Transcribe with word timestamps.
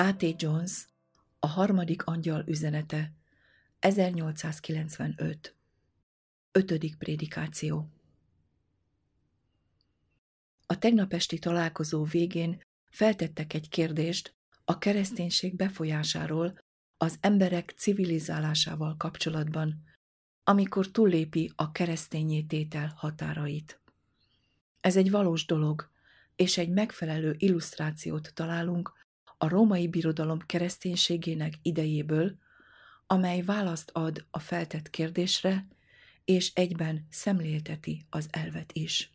A.T. 0.00 0.42
Jones, 0.42 0.86
a 1.38 1.46
harmadik 1.46 2.04
angyal 2.04 2.44
üzenete, 2.46 3.12
1895. 3.78 5.54
Ötödik 6.52 6.96
prédikáció. 6.96 7.90
A 10.66 10.78
tegnap 10.78 11.12
esti 11.12 11.38
találkozó 11.38 12.04
végén 12.04 12.62
feltettek 12.90 13.54
egy 13.54 13.68
kérdést 13.68 14.34
a 14.64 14.78
kereszténység 14.78 15.56
befolyásáról 15.56 16.58
az 16.96 17.16
emberek 17.20 17.74
civilizálásával 17.76 18.96
kapcsolatban, 18.96 19.82
amikor 20.44 20.90
túllépi 20.90 21.52
a 21.56 21.72
keresztényé 21.72 22.42
tétel 22.42 22.92
határait. 22.96 23.80
Ez 24.80 24.96
egy 24.96 25.10
valós 25.10 25.46
dolog, 25.46 25.90
és 26.36 26.58
egy 26.58 26.70
megfelelő 26.70 27.34
illusztrációt 27.38 28.30
találunk 28.34 28.98
a 29.42 29.48
római 29.48 29.88
birodalom 29.88 30.38
kereszténységének 30.38 31.54
idejéből, 31.62 32.38
amely 33.06 33.42
választ 33.42 33.90
ad 33.92 34.26
a 34.30 34.38
feltett 34.38 34.90
kérdésre, 34.90 35.66
és 36.24 36.52
egyben 36.54 37.06
szemlélteti 37.10 38.06
az 38.10 38.28
elvet 38.30 38.72
is. 38.72 39.12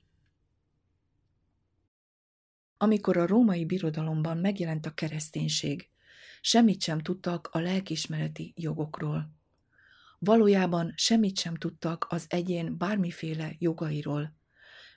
Amikor 2.78 3.18
a 3.18 3.28
római 3.28 3.66
birodalomban 3.66 4.38
megjelent 4.38 4.86
a 4.86 4.94
kereszténység, 4.94 5.90
semmit 6.42 6.82
sem 6.82 7.00
tudtak 7.00 7.50
a 7.52 7.60
lelkismereti 7.60 8.54
jogokról. 8.56 9.32
Valójában 10.20 10.94
semmit 10.96 11.38
sem 11.38 11.56
tudtak 11.56 12.06
az 12.10 12.26
egyén 12.30 12.78
bármiféle 12.78 13.56
jogairól, 13.60 14.36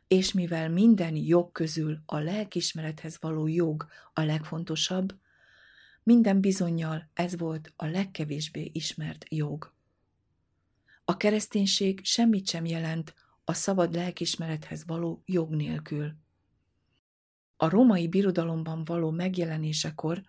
és 0.08 0.32
mivel 0.32 0.70
minden 0.70 1.16
jog 1.16 1.52
közül 1.52 1.98
a 2.06 2.18
lelkismerethez 2.18 3.16
való 3.20 3.46
jog 3.46 3.86
a 4.12 4.20
legfontosabb, 4.20 5.14
minden 6.02 6.40
bizonyal 6.40 7.10
ez 7.14 7.38
volt 7.38 7.72
a 7.76 7.86
legkevésbé 7.86 8.70
ismert 8.72 9.24
jog. 9.28 9.74
A 11.04 11.16
kereszténység 11.16 12.00
semmit 12.04 12.46
sem 12.46 12.64
jelent 12.64 13.14
a 13.44 13.52
szabad 13.52 13.94
lelkismerethez 13.94 14.84
való 14.86 15.22
jog 15.26 15.54
nélkül. 15.54 16.14
A 17.56 17.68
római 17.68 18.08
birodalomban 18.08 18.84
való 18.84 19.10
megjelenésekor 19.10 20.22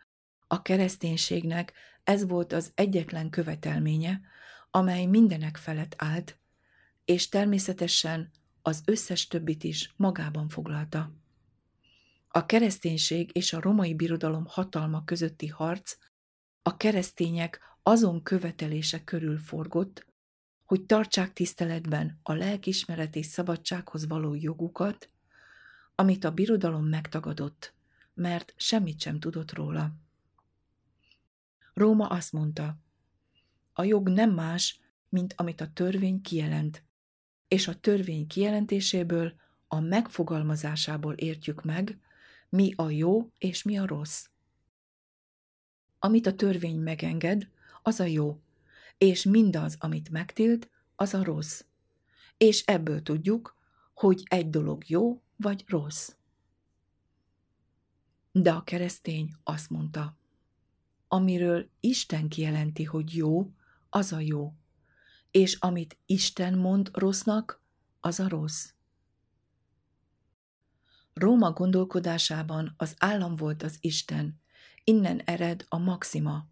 a 0.48 0.62
kereszténységnek 0.62 1.74
ez 2.04 2.28
volt 2.28 2.54
az 2.54 2.72
egyetlen 2.76 3.30
követelménye, 3.30 4.22
amely 4.72 5.06
mindenek 5.06 5.58
felett 5.58 5.94
állt, 5.98 6.38
és 7.06 7.30
természetesen 7.30 8.32
az 8.70 8.82
összes 8.86 9.28
többit 9.28 9.64
is 9.64 9.94
magában 9.96 10.50
foglalta. 10.50 11.12
A 12.28 12.46
kereszténység 12.46 13.30
és 13.34 13.54
a 13.54 13.62
romai 13.62 13.96
birodalom 13.96 14.46
hatalma 14.46 15.04
közötti 15.06 15.48
harc 15.48 15.98
a 16.62 16.78
keresztények 16.78 17.60
azon 17.84 18.24
követelése 18.24 19.04
körül 19.04 19.38
forgott, 19.38 20.06
hogy 20.66 20.86
tartsák 20.86 21.34
tiszteletben 21.34 22.20
a 22.24 22.34
lelkismereti 22.34 23.24
szabadsághoz 23.24 24.08
való 24.08 24.36
jogukat, 24.36 25.10
amit 25.96 26.24
a 26.24 26.32
birodalom 26.32 26.86
megtagadott, 26.86 27.74
mert 28.14 28.54
semmit 28.58 29.00
sem 29.02 29.20
tudott 29.20 29.54
róla. 29.54 29.94
Róma 31.74 32.08
azt 32.08 32.32
mondta, 32.32 32.78
a 33.74 33.84
jog 33.84 34.10
nem 34.10 34.32
más, 34.32 34.80
mint 35.10 35.34
amit 35.38 35.62
a 35.62 35.74
törvény 35.74 36.22
kijelent, 36.22 36.84
és 37.50 37.68
a 37.68 37.80
törvény 37.80 38.28
kijelentéséből, 38.28 39.34
a 39.68 39.80
megfogalmazásából 39.80 41.14
értjük 41.14 41.64
meg, 41.64 42.00
mi 42.50 42.74
a 42.76 42.90
jó 42.90 43.32
és 43.38 43.64
mi 43.64 43.78
a 43.78 43.86
rossz. 43.86 44.26
Amit 46.00 46.28
a 46.28 46.36
törvény 46.36 46.80
megenged, 46.80 47.50
az 47.84 48.00
a 48.00 48.04
jó, 48.04 48.42
és 48.98 49.24
mindaz, 49.24 49.76
amit 49.80 50.10
megtilt, 50.10 50.70
az 50.96 51.14
a 51.14 51.24
rossz. 51.24 51.64
És 52.38 52.64
ebből 52.66 53.02
tudjuk, 53.02 53.58
hogy 53.94 54.24
egy 54.26 54.50
dolog 54.50 54.90
jó 54.90 55.22
vagy 55.36 55.64
rossz. 55.68 56.16
De 58.32 58.52
a 58.52 58.64
keresztény 58.64 59.36
azt 59.44 59.70
mondta, 59.70 60.18
amiről 61.08 61.70
Isten 61.80 62.28
kijelenti, 62.28 62.84
hogy 62.84 63.16
jó, 63.16 63.52
az 63.90 64.12
a 64.12 64.20
jó, 64.20 64.54
és 65.32 65.56
amit 65.60 65.98
Isten 66.06 66.58
mond 66.58 66.90
rossznak, 66.94 67.64
az 68.00 68.20
a 68.20 68.28
rossz. 68.28 68.70
Róma 71.14 71.52
gondolkodásában 71.52 72.74
az 72.78 72.96
állam 72.98 73.36
volt 73.36 73.64
az 73.64 73.78
Isten, 73.82 74.42
innen 74.84 75.20
ered 75.20 75.66
a 75.70 75.78
maxima. 75.78 76.48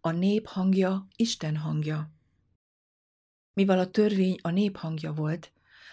A 0.00 0.10
nép 0.10 0.46
hangja 0.46 1.08
Isten 1.16 1.56
hangja. 1.56 2.10
Mivel 3.52 3.78
a 3.78 3.90
törvény 3.90 4.38
a 4.42 4.50
nép 4.50 4.76
hangja 4.76 5.12
volt, 5.12 5.52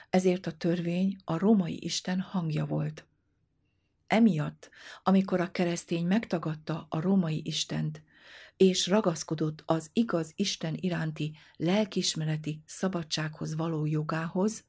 ezért 0.09 0.45
a 0.45 0.51
törvény 0.51 1.17
a 1.23 1.37
római 1.37 1.83
Isten 1.83 2.19
hangja 2.19 2.65
volt. 2.65 3.05
Emiatt, 4.07 4.69
amikor 5.03 5.39
a 5.39 5.51
keresztény 5.51 6.05
megtagadta 6.05 6.85
a 6.89 7.01
római 7.01 7.41
Istent, 7.45 8.01
és 8.57 8.87
ragaszkodott 8.87 9.63
az 9.65 9.89
igaz 9.93 10.31
Isten 10.35 10.75
iránti 10.79 11.35
lelkismereti 11.55 12.61
szabadsághoz 12.65 13.55
való 13.55 13.85
jogához, 13.85 14.63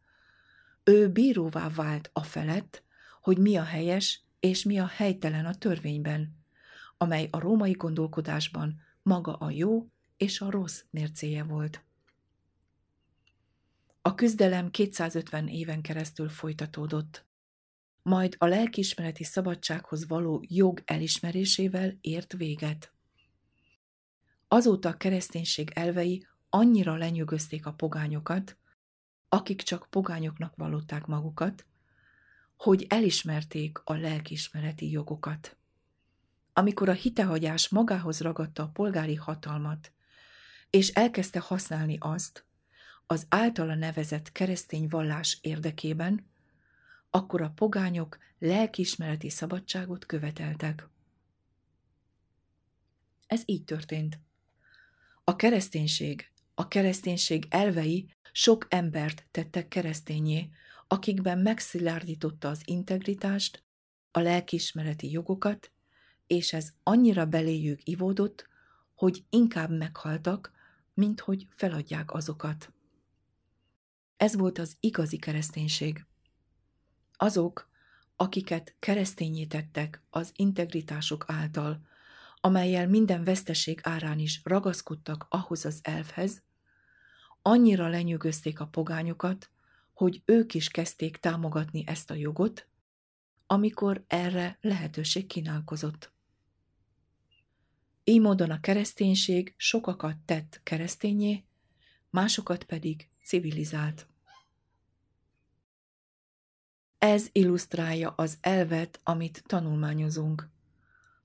ő 0.84 1.08
bíróvá 1.08 1.68
vált 1.68 2.10
a 2.12 2.22
felett, 2.22 2.82
hogy 3.20 3.38
mi 3.38 3.56
a 3.56 3.64
helyes 3.64 4.24
és 4.40 4.64
mi 4.64 4.78
a 4.78 4.86
helytelen 4.86 5.46
a 5.46 5.54
törvényben, 5.54 6.36
amely 6.96 7.28
a 7.30 7.38
római 7.38 7.72
gondolkodásban 7.72 8.80
maga 9.02 9.34
a 9.34 9.50
jó 9.50 9.86
és 10.16 10.40
a 10.40 10.50
rossz 10.50 10.82
mércéje 10.90 11.42
volt. 11.42 11.84
A 14.02 14.14
küzdelem 14.14 14.70
250 14.70 15.48
éven 15.48 15.82
keresztül 15.82 16.28
folytatódott, 16.28 17.24
majd 18.02 18.34
a 18.38 18.46
lelkismereti 18.46 19.24
szabadsághoz 19.24 20.08
való 20.08 20.44
jog 20.48 20.82
elismerésével 20.84 21.98
ért 22.00 22.32
véget. 22.32 22.95
Azóta 24.48 24.88
a 24.88 24.96
kereszténység 24.96 25.70
elvei 25.74 26.26
annyira 26.48 26.96
lenyűgözték 26.96 27.66
a 27.66 27.72
pogányokat, 27.72 28.56
akik 29.28 29.62
csak 29.62 29.86
pogányoknak 29.90 30.56
vallották 30.56 31.06
magukat, 31.06 31.66
hogy 32.56 32.86
elismerték 32.88 33.78
a 33.84 33.94
lelkismereti 33.94 34.90
jogokat. 34.90 35.56
Amikor 36.52 36.88
a 36.88 36.92
hitehagyás 36.92 37.68
magához 37.68 38.20
ragadta 38.20 38.62
a 38.62 38.68
polgári 38.68 39.14
hatalmat, 39.14 39.92
és 40.70 40.88
elkezdte 40.88 41.38
használni 41.40 41.96
azt 42.00 42.44
az 43.06 43.26
általa 43.28 43.74
nevezett 43.74 44.32
keresztény 44.32 44.88
vallás 44.88 45.38
érdekében, 45.40 46.26
akkor 47.10 47.42
a 47.42 47.50
pogányok 47.50 48.18
lelkismereti 48.38 49.30
szabadságot 49.30 50.06
követeltek. 50.06 50.88
Ez 53.26 53.42
így 53.44 53.64
történt. 53.64 54.18
A 55.28 55.36
kereszténység, 55.36 56.30
a 56.54 56.68
kereszténység 56.68 57.46
elvei 57.48 58.08
sok 58.32 58.66
embert 58.68 59.26
tettek 59.30 59.68
keresztényé, 59.68 60.48
akikben 60.86 61.38
megszilárdította 61.38 62.48
az 62.48 62.62
integritást, 62.64 63.64
a 64.10 64.18
lelkismereti 64.20 65.10
jogokat, 65.10 65.72
és 66.26 66.52
ez 66.52 66.72
annyira 66.82 67.26
beléjük 67.26 67.80
ivódott, 67.84 68.48
hogy 68.94 69.24
inkább 69.30 69.70
meghaltak, 69.70 70.52
mint 70.94 71.20
hogy 71.20 71.46
feladják 71.50 72.12
azokat. 72.12 72.72
Ez 74.16 74.36
volt 74.36 74.58
az 74.58 74.76
igazi 74.80 75.18
kereszténység. 75.18 76.06
Azok, 77.16 77.70
akiket 78.16 78.74
keresztényé 78.78 79.44
tettek 79.46 80.02
az 80.10 80.32
integritások 80.36 81.24
által, 81.28 81.86
amelyel 82.46 82.88
minden 82.88 83.24
veszteség 83.24 83.80
árán 83.82 84.18
is 84.18 84.40
ragaszkodtak 84.44 85.26
ahhoz 85.28 85.64
az 85.64 85.80
elfhez, 85.82 86.42
annyira 87.42 87.88
lenyűgözték 87.88 88.60
a 88.60 88.66
pogányokat, 88.66 89.50
hogy 89.92 90.22
ők 90.24 90.54
is 90.54 90.68
kezdték 90.68 91.16
támogatni 91.16 91.84
ezt 91.86 92.10
a 92.10 92.14
jogot, 92.14 92.68
amikor 93.46 94.04
erre 94.06 94.58
lehetőség 94.60 95.26
kínálkozott. 95.26 96.12
Így 98.04 98.20
módon 98.20 98.50
a 98.50 98.60
kereszténység 98.60 99.54
sokakat 99.56 100.16
tett 100.24 100.60
keresztényé, 100.62 101.44
másokat 102.10 102.64
pedig 102.64 103.08
civilizált. 103.24 104.06
Ez 106.98 107.28
illusztrálja 107.32 108.10
az 108.10 108.38
elvet, 108.40 109.00
amit 109.02 109.42
tanulmányozunk. 109.46 110.54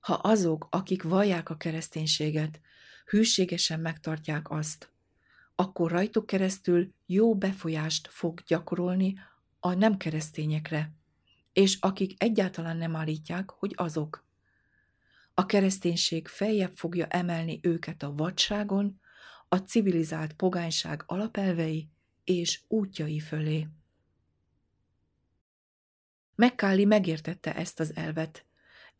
Ha 0.02 0.14
azok, 0.14 0.66
akik 0.70 1.02
vallják 1.02 1.50
a 1.50 1.56
kereszténységet, 1.56 2.60
hűségesen 3.04 3.80
megtartják 3.80 4.50
azt, 4.50 4.92
akkor 5.54 5.90
rajtuk 5.90 6.26
keresztül 6.26 6.92
jó 7.06 7.36
befolyást 7.36 8.08
fog 8.08 8.40
gyakorolni 8.46 9.18
a 9.60 9.74
nem 9.74 9.96
keresztényekre, 9.96 10.92
és 11.52 11.76
akik 11.80 12.22
egyáltalán 12.22 12.76
nem 12.76 12.96
állítják, 12.96 13.50
hogy 13.50 13.72
azok. 13.76 14.24
A 15.34 15.46
kereszténység 15.46 16.28
feljebb 16.28 16.72
fogja 16.74 17.06
emelni 17.06 17.58
őket 17.62 18.02
a 18.02 18.14
vadságon, 18.14 19.00
a 19.48 19.56
civilizált 19.56 20.32
pogányság 20.32 21.02
alapelvei 21.06 21.88
és 22.24 22.60
útjai 22.68 23.20
fölé. 23.20 23.68
Mekkáli 26.34 26.84
megértette 26.84 27.54
ezt 27.54 27.80
az 27.80 27.96
elvet, 27.96 28.46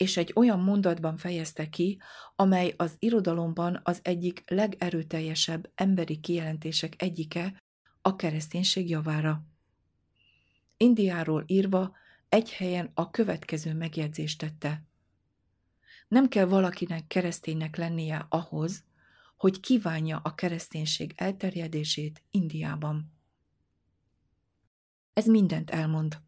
és 0.03 0.17
egy 0.17 0.33
olyan 0.35 0.61
mondatban 0.61 1.17
fejezte 1.17 1.69
ki, 1.69 2.01
amely 2.37 2.75
az 2.77 2.97
irodalomban 2.99 3.81
az 3.83 4.01
egyik 4.03 4.43
legerőteljesebb 4.47 5.71
emberi 5.75 6.21
kijelentések 6.21 7.03
egyike 7.03 7.63
a 8.01 8.17
kereszténység 8.17 8.89
javára. 8.89 9.45
Indiáról 10.77 11.45
írva 11.47 11.97
egy 12.29 12.53
helyen 12.53 12.91
a 12.95 13.11
következő 13.11 13.75
megjegyzést 13.75 14.39
tette. 14.39 14.83
Nem 16.09 16.29
kell 16.29 16.45
valakinek 16.45 17.07
kereszténynek 17.07 17.77
lennie 17.77 18.27
ahhoz, 18.29 18.85
hogy 19.37 19.61
kívánja 19.61 20.21
a 20.25 20.35
kereszténység 20.35 21.13
elterjedését 21.17 22.23
Indiában. 22.31 23.13
Ez 25.13 25.27
mindent 25.27 25.71
elmond. 25.71 26.21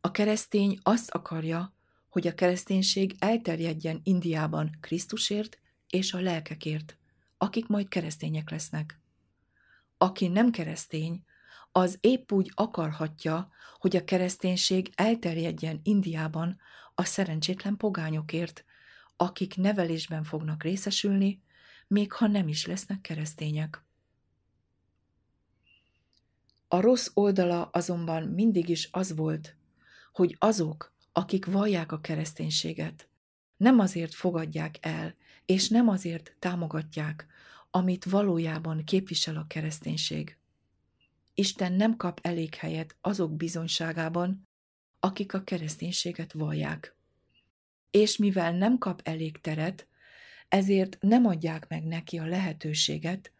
A 0.00 0.10
keresztény 0.10 0.78
azt 0.82 1.10
akarja, 1.10 1.74
hogy 2.12 2.26
a 2.26 2.34
kereszténység 2.34 3.16
elterjedjen 3.18 4.00
Indiában 4.02 4.78
Krisztusért 4.80 5.58
és 5.88 6.12
a 6.12 6.20
lelkekért, 6.20 6.96
akik 7.38 7.66
majd 7.66 7.88
keresztények 7.88 8.50
lesznek. 8.50 9.00
Aki 9.98 10.28
nem 10.28 10.50
keresztény, 10.50 11.24
az 11.70 11.98
épp 12.00 12.32
úgy 12.32 12.52
akarhatja, 12.54 13.50
hogy 13.78 13.96
a 13.96 14.04
kereszténység 14.04 14.92
elterjedjen 14.94 15.80
Indiában 15.82 16.60
a 16.94 17.04
szerencsétlen 17.04 17.76
pogányokért, 17.76 18.64
akik 19.16 19.56
nevelésben 19.56 20.24
fognak 20.24 20.62
részesülni, 20.62 21.42
még 21.86 22.12
ha 22.12 22.26
nem 22.26 22.48
is 22.48 22.66
lesznek 22.66 23.00
keresztények. 23.00 23.84
A 26.68 26.80
rossz 26.80 27.10
oldala 27.14 27.62
azonban 27.62 28.22
mindig 28.22 28.68
is 28.68 28.88
az 28.90 29.16
volt, 29.16 29.56
hogy 30.12 30.36
azok, 30.38 30.92
akik 31.12 31.46
vallják 31.46 31.92
a 31.92 32.00
kereszténységet, 32.00 33.08
nem 33.56 33.78
azért 33.78 34.14
fogadják 34.14 34.76
el, 34.80 35.14
és 35.46 35.68
nem 35.68 35.88
azért 35.88 36.36
támogatják, 36.38 37.26
amit 37.70 38.04
valójában 38.04 38.84
képvisel 38.84 39.36
a 39.36 39.46
kereszténység. 39.46 40.38
Isten 41.34 41.72
nem 41.72 41.96
kap 41.96 42.18
elég 42.22 42.54
helyet 42.54 42.96
azok 43.00 43.36
bizonyságában, 43.36 44.48
akik 45.00 45.34
a 45.34 45.44
kereszténységet 45.44 46.32
vallják. 46.32 46.96
És 47.90 48.16
mivel 48.16 48.52
nem 48.52 48.78
kap 48.78 49.00
elég 49.04 49.40
teret, 49.40 49.88
ezért 50.48 50.96
nem 51.00 51.26
adják 51.26 51.68
meg 51.68 51.84
neki 51.84 52.18
a 52.18 52.26
lehetőséget, 52.26 53.32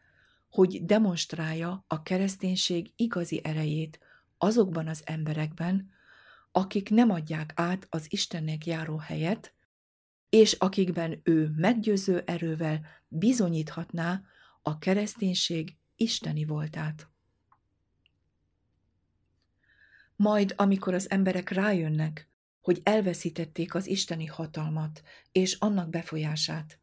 hogy 0.50 0.84
demonstrálja 0.84 1.84
a 1.86 2.02
kereszténység 2.02 2.92
igazi 2.96 3.40
erejét 3.44 3.98
azokban 4.38 4.88
az 4.88 5.02
emberekben, 5.04 5.90
akik 6.52 6.90
nem 6.90 7.10
adják 7.10 7.52
át 7.54 7.86
az 7.90 8.06
Istennek 8.08 8.66
járó 8.66 8.96
helyet, 8.96 9.54
és 10.28 10.52
akikben 10.52 11.20
ő 11.22 11.52
meggyőző 11.56 12.22
erővel 12.26 12.86
bizonyíthatná 13.08 14.22
a 14.62 14.78
kereszténység 14.78 15.76
isteni 15.96 16.44
voltát. 16.44 17.10
Majd, 20.16 20.54
amikor 20.56 20.94
az 20.94 21.10
emberek 21.10 21.50
rájönnek, 21.50 22.28
hogy 22.60 22.80
elveszítették 22.82 23.74
az 23.74 23.86
isteni 23.86 24.26
hatalmat 24.26 25.02
és 25.32 25.54
annak 25.54 25.90
befolyását, 25.90 26.80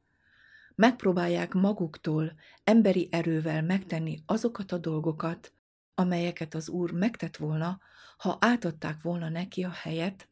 megpróbálják 0.75 1.53
maguktól 1.53 2.33
emberi 2.63 3.07
erővel 3.11 3.61
megtenni 3.61 4.23
azokat 4.25 4.71
a 4.71 4.77
dolgokat, 4.77 5.53
amelyeket 5.99 6.53
az 6.53 6.69
Úr 6.69 6.91
megtett 6.91 7.37
volna, 7.37 7.79
ha 8.17 8.37
átadták 8.41 9.01
volna 9.01 9.29
neki 9.29 9.63
a 9.63 9.69
helyet, 9.69 10.27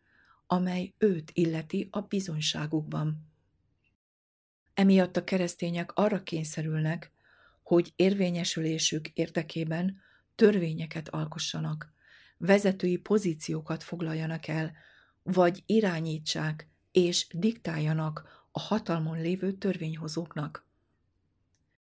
amely 0.46 0.94
őt 0.98 1.32
illeti 1.34 1.88
a 1.92 2.02
bizonyságukban. 2.02 3.28
Emiatt 4.74 5.18
a 5.18 5.24
keresztények 5.24 5.92
arra 5.94 6.24
kényszerülnek, 6.24 7.12
hogy 7.64 7.94
érvényesülésük 7.96 9.08
érdekében 9.08 10.02
törvényeket 10.36 11.10
alkossanak, 11.10 11.92
vezetői 12.38 12.98
pozíciókat 12.98 13.84
foglaljanak 13.84 14.48
el, 14.48 14.74
vagy 15.24 15.64
irányítsák 15.66 16.68
és 16.92 17.28
diktáljanak 17.34 18.48
a 18.52 18.60
hatalmon 18.60 19.22
lévő 19.22 19.52
törvényhozóknak. 19.52 20.66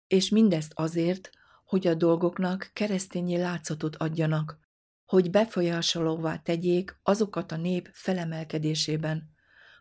És 0.07 0.29
mindezt 0.29 0.71
azért, 0.75 1.29
hogy 1.73 1.87
a 1.87 1.93
dolgoknak 1.93 2.69
keresztényi 2.73 3.37
látszatot 3.37 3.95
adjanak, 3.95 4.59
hogy 5.05 5.29
befolyásolóvá 5.29 6.37
tegyék 6.37 6.99
azokat 7.03 7.51
a 7.51 7.57
nép 7.57 7.89
felemelkedésében, 7.93 9.29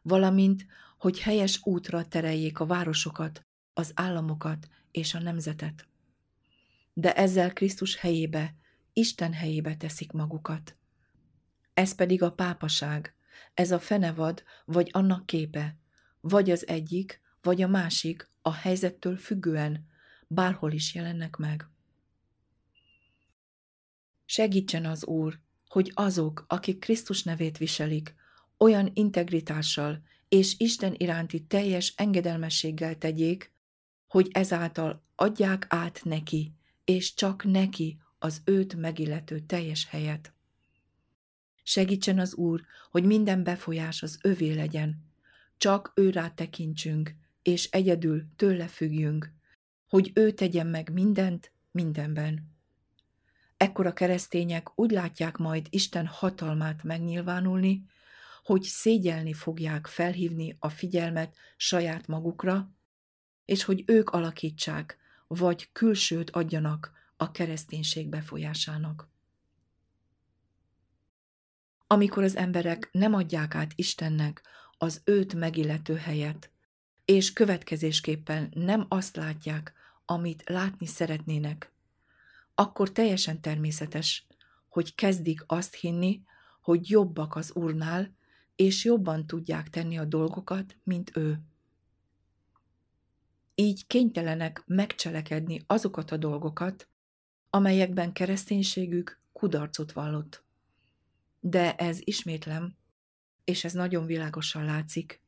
valamint, 0.03 0.67
hogy 0.99 1.21
helyes 1.21 1.61
útra 1.63 2.09
tereljék 2.09 2.59
a 2.59 2.67
városokat, 2.67 3.47
az 3.75 3.93
államokat 3.95 4.69
és 4.91 5.15
a 5.15 5.19
nemzetet. 5.19 5.89
De 6.93 7.15
ezzel 7.15 7.53
Krisztus 7.53 7.97
helyébe, 7.97 8.55
Isten 8.93 9.33
helyébe 9.33 9.77
teszik 9.77 10.13
magukat. 10.13 10.77
Ez 11.75 11.95
pedig 11.95 12.23
a 12.23 12.33
pápaság, 12.33 13.15
ez 13.55 13.71
a 13.71 13.79
fenevad 13.79 14.43
vagy 14.65 14.89
annak 14.93 15.27
képe, 15.27 15.77
vagy 16.21 16.51
az 16.51 16.67
egyik, 16.67 17.21
vagy 17.43 17.63
a 17.63 17.69
másik 17.69 18.29
a 18.43 18.53
helyzettől 18.53 19.17
függően, 19.17 19.87
bárhol 20.27 20.73
is 20.73 20.95
jelennek 20.95 21.37
meg. 21.37 21.71
Segítsen 24.33 24.85
az 24.85 25.07
Úr, 25.07 25.39
hogy 25.69 25.91
azok, 25.95 26.45
akik 26.49 26.79
Krisztus 26.79 27.23
nevét 27.23 27.59
viselik, 27.59 28.15
olyan 28.59 28.91
integritással 28.95 30.03
és 30.29 30.55
Isten 30.59 30.95
iránti 30.97 31.45
teljes 31.45 31.93
engedelmességgel 31.97 32.99
tegyék, 32.99 33.53
hogy 34.07 34.29
ezáltal 34.31 35.05
adják 35.15 35.67
át 35.69 36.01
neki, 36.05 36.53
és 36.85 37.15
csak 37.15 37.45
neki 37.45 37.99
az 38.19 38.41
őt 38.45 38.75
megillető 38.75 39.41
teljes 39.41 39.87
helyet. 39.89 40.33
Segítsen 41.63 42.19
az 42.19 42.35
Úr, 42.35 42.63
hogy 42.91 43.05
minden 43.05 43.43
befolyás 43.43 44.03
az 44.03 44.19
övé 44.23 44.53
legyen, 44.53 45.05
csak 45.57 45.93
ő 45.95 46.11
rá 46.11 46.29
tekintsünk, 46.29 47.15
és 47.43 47.71
egyedül 47.71 48.25
tőle 48.37 48.67
függjünk, 48.67 49.33
hogy 49.89 50.11
ő 50.15 50.31
tegyen 50.31 50.67
meg 50.67 50.93
mindent 50.93 51.53
mindenben. 51.71 52.52
Ekkor 53.63 53.87
a 53.87 53.93
keresztények 53.93 54.79
úgy 54.79 54.91
látják 54.91 55.37
majd 55.37 55.67
Isten 55.71 56.07
hatalmát 56.07 56.83
megnyilvánulni, 56.83 57.85
hogy 58.43 58.63
szégyelni 58.63 59.33
fogják 59.33 59.87
felhívni 59.87 60.57
a 60.59 60.69
figyelmet 60.69 61.37
saját 61.57 62.07
magukra, 62.07 62.75
és 63.45 63.65
hogy 63.65 63.83
ők 63.87 64.11
alakítsák, 64.11 64.99
vagy 65.27 65.73
külsőt 65.73 66.31
adjanak 66.31 66.93
a 67.17 67.31
kereszténység 67.31 68.09
befolyásának. 68.09 69.09
Amikor 71.87 72.23
az 72.23 72.37
emberek 72.37 72.89
nem 72.93 73.15
adják 73.15 73.55
át 73.55 73.73
Istennek 73.75 74.43
az 74.79 75.01
őt 75.05 75.35
megillető 75.35 75.97
helyet, 75.97 76.51
és 77.05 77.33
következésképpen 77.33 78.49
nem 78.55 78.87
azt 78.89 79.17
látják, 79.17 79.73
amit 80.05 80.43
látni 80.49 80.87
szeretnének, 80.87 81.72
akkor 82.55 82.93
teljesen 82.93 83.41
természetes, 83.41 84.27
hogy 84.69 84.95
kezdik 84.95 85.45
azt 85.47 85.75
hinni, 85.75 86.23
hogy 86.61 86.91
jobbak 86.91 87.37
az 87.37 87.53
Úrnál, 87.55 88.15
és 88.57 88.85
jobban 88.85 89.27
tudják 89.27 89.71
tenni 89.71 89.99
a 89.99 90.05
dolgokat, 90.05 90.77
mint 90.85 91.17
ő. 91.17 91.41
Így 93.55 93.87
kénytelenek 93.87 94.63
megcselekedni 94.67 95.63
azokat 95.67 96.11
a 96.11 96.17
dolgokat, 96.17 96.89
amelyekben 97.51 98.13
kereszténységük 98.13 99.21
kudarcot 99.33 99.93
vallott. 99.93 100.45
De 101.41 101.75
ez 101.75 101.99
ismétlem, 102.01 102.77
és 103.45 103.65
ez 103.65 103.73
nagyon 103.73 104.07
világosan 104.07 104.65
látszik, 104.65 105.23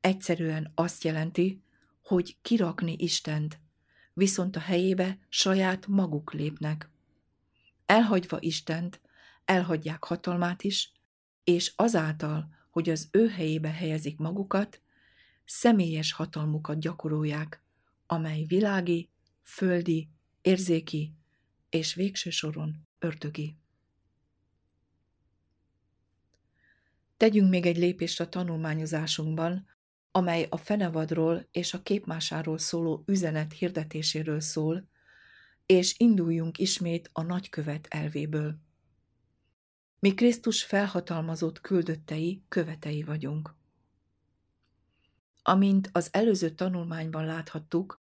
egyszerűen 0.00 0.72
azt 0.74 1.04
jelenti, 1.04 1.62
hogy 2.02 2.36
kirakni 2.42 2.94
Istent, 2.98 3.60
viszont 4.14 4.56
a 4.56 4.60
helyébe 4.60 5.18
saját 5.28 5.86
maguk 5.86 6.32
lépnek. 6.32 6.90
Elhagyva 7.86 8.36
Istent, 8.40 9.00
elhagyják 9.44 10.04
hatalmát 10.04 10.62
is, 10.62 10.92
és 11.44 11.72
azáltal, 11.76 12.54
hogy 12.70 12.90
az 12.90 13.08
ő 13.10 13.28
helyébe 13.28 13.70
helyezik 13.70 14.18
magukat, 14.18 14.80
személyes 15.44 16.12
hatalmukat 16.12 16.80
gyakorolják, 16.80 17.62
amely 18.06 18.44
világi, 18.44 19.10
földi, 19.42 20.08
érzéki 20.40 21.14
és 21.70 21.94
végső 21.94 22.30
soron 22.30 22.86
örtögi. 22.98 23.56
Tegyünk 27.16 27.50
még 27.50 27.66
egy 27.66 27.76
lépést 27.76 28.20
a 28.20 28.28
tanulmányozásunkban, 28.28 29.66
amely 30.12 30.46
a 30.50 30.56
fenevadról 30.56 31.48
és 31.50 31.74
a 31.74 31.82
képmásáról 31.82 32.58
szóló 32.58 33.02
üzenet 33.06 33.52
hirdetéséről 33.52 34.40
szól, 34.40 34.88
és 35.66 35.94
induljunk 35.98 36.58
ismét 36.58 37.10
a 37.12 37.22
nagykövet 37.22 37.86
elvéből. 37.90 38.56
Mi 39.98 40.14
Krisztus 40.14 40.64
felhatalmazott 40.64 41.60
küldöttei, 41.60 42.44
követei 42.48 43.02
vagyunk. 43.02 43.54
Amint 45.42 45.88
az 45.92 46.08
előző 46.12 46.50
tanulmányban 46.50 47.24
láthattuk, 47.24 48.00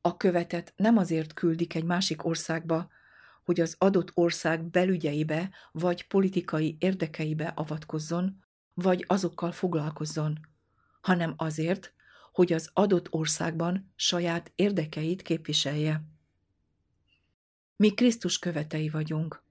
a 0.00 0.16
követet 0.16 0.72
nem 0.76 0.96
azért 0.96 1.32
küldik 1.32 1.74
egy 1.74 1.84
másik 1.84 2.24
országba, 2.24 2.88
hogy 3.44 3.60
az 3.60 3.74
adott 3.78 4.10
ország 4.14 4.64
belügyeibe 4.64 5.50
vagy 5.72 6.06
politikai 6.06 6.76
érdekeibe 6.78 7.46
avatkozzon, 7.46 8.44
vagy 8.74 9.04
azokkal 9.08 9.52
foglalkozzon, 9.52 10.38
hanem 11.04 11.34
azért, 11.36 11.92
hogy 12.32 12.52
az 12.52 12.70
adott 12.72 13.12
országban 13.12 13.92
saját 13.96 14.52
érdekeit 14.54 15.22
képviselje. 15.22 16.04
Mi 17.76 17.94
Krisztus 17.94 18.38
követei 18.38 18.88
vagyunk. 18.88 19.42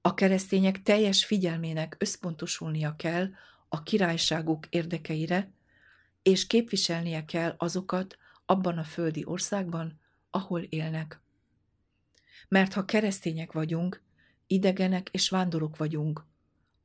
A 0.00 0.14
keresztények 0.14 0.82
teljes 0.82 1.24
figyelmének 1.24 1.96
összpontosulnia 1.98 2.96
kell 2.96 3.28
a 3.68 3.82
királyságuk 3.82 4.66
érdekeire, 4.66 5.52
és 6.22 6.46
képviselnie 6.46 7.24
kell 7.24 7.54
azokat 7.58 8.16
abban 8.46 8.78
a 8.78 8.84
földi 8.84 9.24
országban, 9.24 10.00
ahol 10.30 10.62
élnek. 10.62 11.20
Mert 12.48 12.72
ha 12.72 12.84
keresztények 12.84 13.52
vagyunk, 13.52 14.02
idegenek 14.46 15.08
és 15.12 15.28
vándorok 15.28 15.76
vagyunk, 15.76 16.26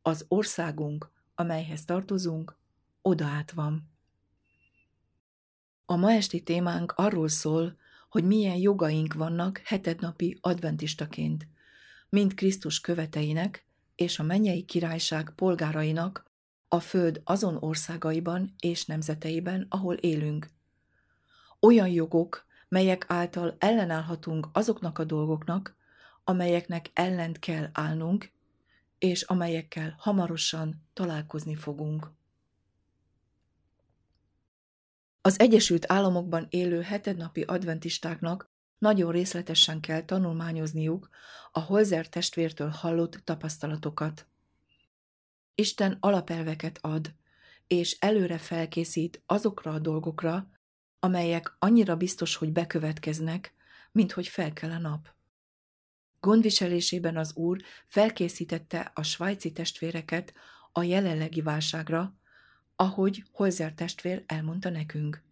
az 0.01 0.25
országunk, 0.27 1.12
amelyhez 1.36 1.86
tartozunk, 1.86 2.58
odaát 3.01 3.51
van. 3.51 3.89
A 5.86 5.96
ma 5.96 6.12
esti 6.12 6.44
témánk 6.44 6.92
arról 6.92 7.27
szól, 7.27 7.77
hogy 8.10 8.24
milyen 8.24 8.56
jogaink 8.56 9.13
vannak 9.13 9.62
hetednapi 9.63 10.38
adventistaként, 10.42 11.48
mind 12.10 12.34
Krisztus 12.34 12.82
követeinek 12.82 13.66
és 13.96 14.20
a 14.20 14.24
mennyei 14.24 14.63
királyság 14.63 15.34
polgárainak 15.36 16.25
a 16.68 16.80
föld 16.80 17.22
azon 17.24 17.58
országaiban 17.60 18.54
és 18.60 18.86
nemzeteiben, 18.86 19.66
ahol 19.70 19.96
élünk. 19.96 20.50
Olyan 21.60 21.88
jogok, 21.88 22.46
melyek 22.70 23.06
által 23.08 23.56
ellenállhatunk 23.60 24.48
azoknak 24.51 25.00
a 25.00 25.04
dolgoknak, 25.04 25.75
amelyeknek 26.24 26.89
ellent 26.94 27.39
kell 27.39 27.70
állnunk, 27.72 28.32
és 28.98 29.22
amelyekkel 29.22 29.96
hamarosan 29.98 30.84
találkozni 30.94 31.56
fogunk. 31.56 32.12
Az 35.27 35.39
Egyesült 35.39 35.91
Államokban 35.91 36.48
élő 36.50 36.81
hetednapi 36.81 37.41
adventistáknak 37.41 38.51
nagyon 38.77 39.12
részletesen 39.12 39.79
kell 39.79 40.01
tanulmányozniuk 40.01 41.10
a 41.51 41.60
Holzer 41.60 42.10
testvértől 42.10 42.69
hallott 42.69 43.22
tapasztalatokat. 43.24 44.27
Isten 45.55 45.98
alapelveket 46.00 46.79
ad, 46.81 47.13
és 47.67 47.98
előre 48.00 48.38
felkészít 48.38 49.24
azokra 49.25 49.72
a 49.74 49.79
dolgokra, 49.79 50.50
amelyek 51.00 51.55
annyira 51.60 51.96
biztos, 51.96 52.36
hogy 52.36 52.51
bekövetkeznek, 52.51 53.53
mint 53.91 54.12
hogy 54.12 54.27
fel 54.27 54.53
kell 54.53 54.72
a 54.72 54.79
nap. 54.79 55.07
Gondviselésében 56.19 57.17
az 57.17 57.36
úr 57.36 57.62
felkészítette 57.88 58.91
a 58.93 59.03
svájci 59.03 59.51
testvéreket 59.51 60.34
a 60.72 60.84
jelenlegi 60.84 61.41
válságra, 61.41 62.16
ahogy 62.79 63.24
Holzer 63.31 63.74
testvér 63.74 64.24
elmondta 64.25 64.69
nekünk. 64.69 65.24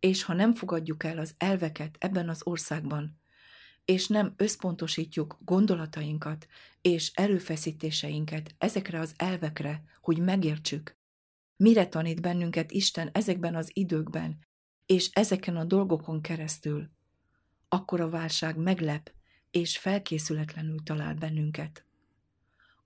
És 0.00 0.22
ha 0.22 0.32
nem 0.32 0.54
fogadjuk 0.54 1.04
el 1.04 1.18
az 1.18 1.34
elveket 1.38 1.96
ebben 1.98 2.28
az 2.28 2.40
országban, 2.44 3.18
és 3.84 4.06
nem 4.06 4.34
összpontosítjuk 4.36 5.38
gondolatainkat 5.44 6.46
és 6.80 7.10
erőfeszítéseinket 7.14 8.54
ezekre 8.58 9.00
az 9.00 9.12
elvekre, 9.16 9.82
hogy 10.00 10.18
megértsük, 10.18 10.96
mire 11.56 11.88
tanít 11.88 12.20
bennünket 12.20 12.70
Isten 12.70 13.10
ezekben 13.12 13.54
az 13.54 13.70
időkben, 13.72 14.38
és 14.86 15.10
ezeken 15.12 15.56
a 15.56 15.64
dolgokon 15.64 16.20
keresztül, 16.20 16.90
akkor 17.68 18.00
a 18.00 18.08
válság 18.08 18.56
meglep, 18.56 19.12
és 19.50 19.78
felkészületlenül 19.78 20.82
talál 20.82 21.14
bennünket. 21.14 21.84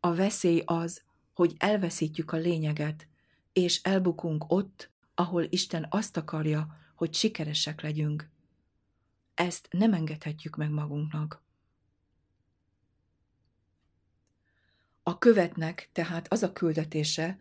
A 0.00 0.14
veszély 0.14 0.62
az, 0.64 1.02
hogy 1.34 1.54
elveszítjük 1.58 2.32
a 2.32 2.36
lényeget, 2.36 3.08
és 3.54 3.82
elbukunk 3.82 4.44
ott, 4.48 4.90
ahol 5.14 5.46
Isten 5.48 5.86
azt 5.90 6.16
akarja, 6.16 6.76
hogy 6.94 7.14
sikeresek 7.14 7.80
legyünk. 7.80 8.30
Ezt 9.34 9.68
nem 9.70 9.92
engedhetjük 9.92 10.56
meg 10.56 10.70
magunknak. 10.70 11.42
A 15.02 15.18
követnek 15.18 15.88
tehát 15.92 16.32
az 16.32 16.42
a 16.42 16.52
küldetése, 16.52 17.38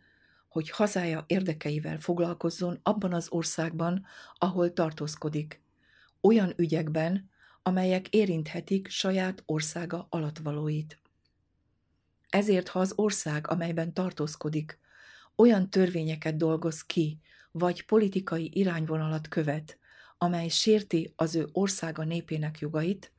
hogy 0.47 0.69
hazája 0.69 1.23
érdekeivel 1.27 1.97
foglalkozzon 1.97 2.79
abban 2.83 3.13
az 3.13 3.27
országban, 3.29 4.05
ahol 4.37 4.73
tartózkodik, 4.73 5.61
olyan 6.21 6.53
ügyekben, 6.55 7.29
amelyek 7.63 8.09
érinthetik 8.09 8.87
saját 8.87 9.43
országa 9.45 10.07
alatvalóit. 10.09 10.99
Ezért, 12.29 12.67
ha 12.67 12.79
az 12.79 12.93
ország, 12.95 13.49
amelyben 13.49 13.93
tartózkodik, 13.93 14.79
olyan 15.35 15.69
törvényeket 15.69 16.37
dolgoz 16.37 16.81
ki, 16.81 17.19
vagy 17.51 17.85
politikai 17.85 18.49
irányvonalat 18.53 19.27
követ, 19.27 19.77
amely 20.17 20.47
sérti 20.47 21.13
az 21.15 21.35
ő 21.35 21.49
országa 21.51 22.03
népének 22.03 22.59
jogait, 22.59 23.11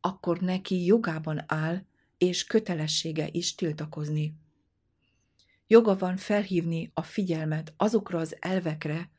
akkor 0.00 0.40
neki 0.40 0.84
jogában 0.84 1.44
áll 1.46 1.84
és 2.18 2.44
kötelessége 2.44 3.28
is 3.30 3.54
tiltakozni. 3.54 4.34
Joga 5.66 5.96
van 5.96 6.16
felhívni 6.16 6.90
a 6.94 7.02
figyelmet 7.02 7.74
azokra 7.76 8.18
az 8.18 8.36
elvekre, 8.40 9.10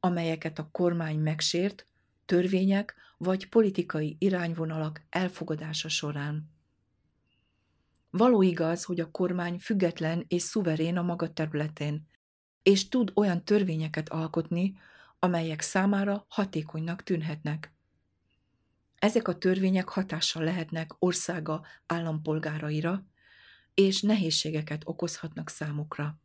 amelyeket 0.00 0.58
a 0.58 0.68
kormány 0.72 1.18
megsért, 1.18 1.86
törvények 2.26 2.94
vagy 3.16 3.48
politikai 3.48 4.16
irányvonalak 4.18 5.02
elfogadása 5.10 5.88
során. 5.88 6.50
Való 8.10 8.42
igaz, 8.42 8.84
hogy 8.84 9.00
a 9.00 9.10
kormány 9.10 9.58
független 9.58 10.24
és 10.28 10.42
szuverén 10.42 10.96
a 10.96 11.02
maga 11.02 11.32
területén, 11.32 12.06
és 12.62 12.88
tud 12.88 13.12
olyan 13.14 13.44
törvényeket 13.44 14.08
alkotni, 14.08 14.78
amelyek 15.18 15.60
számára 15.60 16.24
hatékonynak 16.28 17.02
tűnhetnek. 17.02 17.72
Ezek 18.98 19.28
a 19.28 19.38
törvények 19.38 19.88
hatással 19.88 20.44
lehetnek 20.44 20.94
országa 20.98 21.64
állampolgáraira, 21.86 23.06
és 23.74 24.02
nehézségeket 24.02 24.82
okozhatnak 24.84 25.48
számukra. 25.48 26.20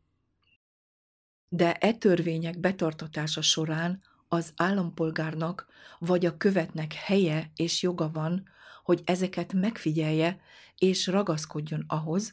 De 1.49 1.73
e 1.73 1.93
törvények 1.93 2.59
betartatása 2.59 3.41
során 3.41 4.01
az 4.27 4.53
állampolgárnak 4.55 5.67
vagy 5.99 6.25
a 6.25 6.37
követnek 6.37 6.93
helye 6.93 7.51
és 7.55 7.81
joga 7.81 8.11
van, 8.11 8.47
hogy 8.83 9.01
ezeket 9.05 9.53
megfigyelje 9.53 10.41
és 10.77 11.07
ragaszkodjon 11.07 11.83
ahhoz, 11.87 12.31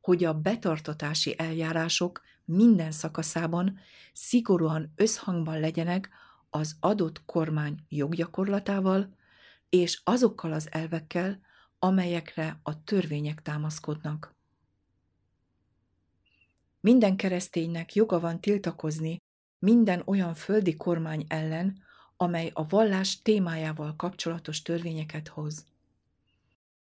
hogy 0.00 0.24
a 0.24 0.40
betartatási 0.40 1.34
eljárások 1.38 2.22
minden 2.44 2.90
szakaszában 2.90 3.78
szigorúan 4.12 4.92
összhangban 4.96 5.60
legyenek 5.60 6.08
az 6.50 6.76
adott 6.80 7.24
kormány 7.24 7.78
joggyakorlatával 7.88 9.16
és 9.68 10.00
azokkal 10.04 10.52
az 10.52 10.68
elvekkel, 10.70 11.40
amelyekre 11.78 12.60
a 12.62 12.84
törvények 12.84 13.42
támaszkodnak. 13.42 14.34
Minden 16.80 17.16
kereszténynek 17.16 17.94
joga 17.94 18.20
van 18.20 18.40
tiltakozni 18.40 19.16
minden 19.58 20.02
olyan 20.04 20.34
földi 20.34 20.76
kormány 20.76 21.24
ellen, 21.28 21.82
amely 22.16 22.50
a 22.54 22.66
vallás 22.66 23.22
témájával 23.22 23.96
kapcsolatos 23.96 24.62
törvényeket 24.62 25.28
hoz. 25.28 25.66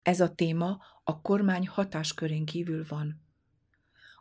Ez 0.07 0.19
a 0.19 0.35
téma 0.35 0.81
a 1.03 1.21
kormány 1.21 1.67
hatáskörén 1.67 2.45
kívül 2.45 2.85
van. 2.87 3.21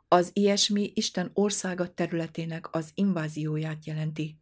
Az 0.09 0.31
ilyesmi 0.33 0.90
Isten 0.95 1.31
országa 1.33 1.95
területének 1.95 2.75
az 2.75 2.90
invázióját 2.95 3.85
jelenti, 3.85 4.38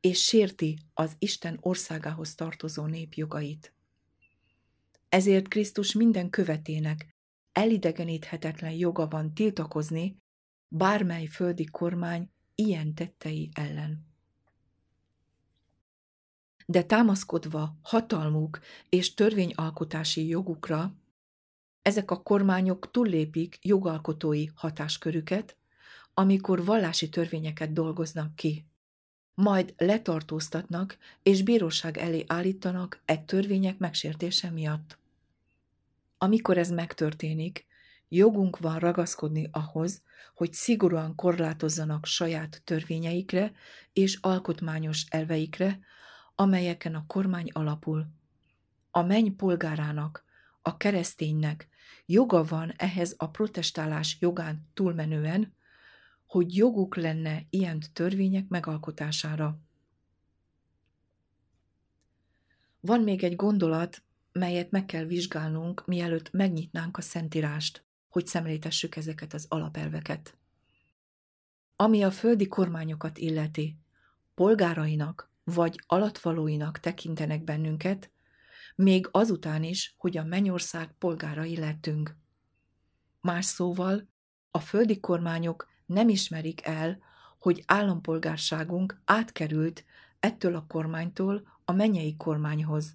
és 0.00 0.22
sérti 0.22 0.78
az 0.94 1.16
Isten 1.18 1.58
országához 1.60 2.34
tartozó 2.34 2.86
nép 2.86 3.14
jogait. 3.14 3.72
Ezért 5.08 5.48
Krisztus 5.48 5.92
minden 5.92 6.30
követének 6.30 7.16
elidegeníthetetlen 7.52 8.72
joga 8.72 9.08
van 9.08 9.34
tiltakozni 9.34 10.16
bármely 10.68 11.26
földi 11.26 11.64
kormány 11.64 12.30
ilyen 12.54 12.94
tettei 12.94 13.50
ellen. 13.52 14.07
De 16.72 16.82
támaszkodva 16.82 17.78
hatalmuk 17.82 18.60
és 18.88 19.14
törvényalkotási 19.14 20.26
jogukra, 20.26 20.94
ezek 21.82 22.10
a 22.10 22.22
kormányok 22.22 22.90
túllépik 22.90 23.58
jogalkotói 23.62 24.46
hatáskörüket, 24.54 25.56
amikor 26.14 26.64
vallási 26.64 27.08
törvényeket 27.08 27.72
dolgoznak 27.72 28.34
ki. 28.36 28.66
majd 29.34 29.74
letartóztatnak 29.76 30.98
és 31.22 31.42
bíróság 31.42 31.96
elé 31.96 32.24
állítanak 32.26 33.02
egy 33.04 33.24
törvények 33.24 33.78
megsértése 33.78 34.50
miatt. 34.50 34.98
Amikor 36.18 36.58
ez 36.58 36.70
megtörténik, 36.70 37.66
jogunk 38.08 38.58
van 38.58 38.78
ragaszkodni 38.78 39.48
ahhoz, 39.52 40.02
hogy 40.34 40.52
szigorúan 40.52 41.14
korlátozzanak 41.14 42.06
saját 42.06 42.62
törvényeikre 42.64 43.52
és 43.92 44.18
alkotmányos 44.20 45.04
elveikre, 45.08 45.78
amelyeken 46.40 46.94
a 46.94 47.06
kormány 47.06 47.50
alapul. 47.52 48.06
A 48.90 49.02
menny 49.02 49.36
polgárának, 49.36 50.24
a 50.62 50.76
kereszténynek 50.76 51.68
joga 52.06 52.44
van 52.44 52.72
ehhez 52.76 53.14
a 53.16 53.30
protestálás 53.30 54.16
jogán 54.20 54.68
túlmenően, 54.74 55.54
hogy 56.26 56.56
joguk 56.56 56.96
lenne 56.96 57.42
ilyen 57.50 57.82
törvények 57.92 58.48
megalkotására. 58.48 59.58
Van 62.80 63.00
még 63.00 63.24
egy 63.24 63.36
gondolat, 63.36 64.02
melyet 64.32 64.70
meg 64.70 64.86
kell 64.86 65.04
vizsgálnunk, 65.04 65.86
mielőtt 65.86 66.30
megnyitnánk 66.32 66.96
a 66.96 67.00
Szentírást, 67.00 67.84
hogy 68.08 68.26
szemléltessük 68.26 68.96
ezeket 68.96 69.34
az 69.34 69.46
alapelveket. 69.48 70.36
Ami 71.76 72.02
a 72.02 72.10
földi 72.10 72.46
kormányokat 72.46 73.18
illeti, 73.18 73.78
polgárainak 74.34 75.27
vagy 75.54 75.80
alatvalóinak 75.86 76.78
tekintenek 76.78 77.44
bennünket, 77.44 78.10
még 78.74 79.08
azután 79.10 79.62
is, 79.62 79.94
hogy 79.96 80.16
a 80.16 80.24
mennyország 80.24 80.94
polgárai 80.98 81.56
lettünk. 81.56 82.16
Más 83.20 83.44
szóval, 83.44 84.08
a 84.50 84.60
földi 84.60 85.00
kormányok 85.00 85.68
nem 85.86 86.08
ismerik 86.08 86.66
el, 86.66 86.98
hogy 87.38 87.62
állampolgárságunk 87.66 89.00
átkerült 89.04 89.84
ettől 90.20 90.54
a 90.54 90.66
kormánytól 90.68 91.60
a 91.64 91.72
mennyei 91.72 92.16
kormányhoz, 92.16 92.94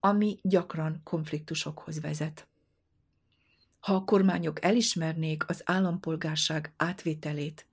ami 0.00 0.38
gyakran 0.42 1.00
konfliktusokhoz 1.04 2.00
vezet. 2.00 2.48
Ha 3.80 3.94
a 3.94 4.04
kormányok 4.04 4.64
elismernék 4.64 5.48
az 5.48 5.62
állampolgárság 5.64 6.74
átvételét, 6.76 7.66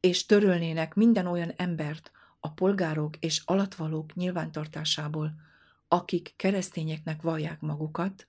és 0.00 0.26
törölnének 0.26 0.94
minden 0.94 1.26
olyan 1.26 1.52
embert 1.56 2.12
a 2.40 2.52
polgárok 2.52 3.16
és 3.16 3.42
alatvalók 3.44 4.14
nyilvántartásából, 4.14 5.34
akik 5.88 6.32
keresztényeknek 6.36 7.22
vallják 7.22 7.60
magukat, 7.60 8.28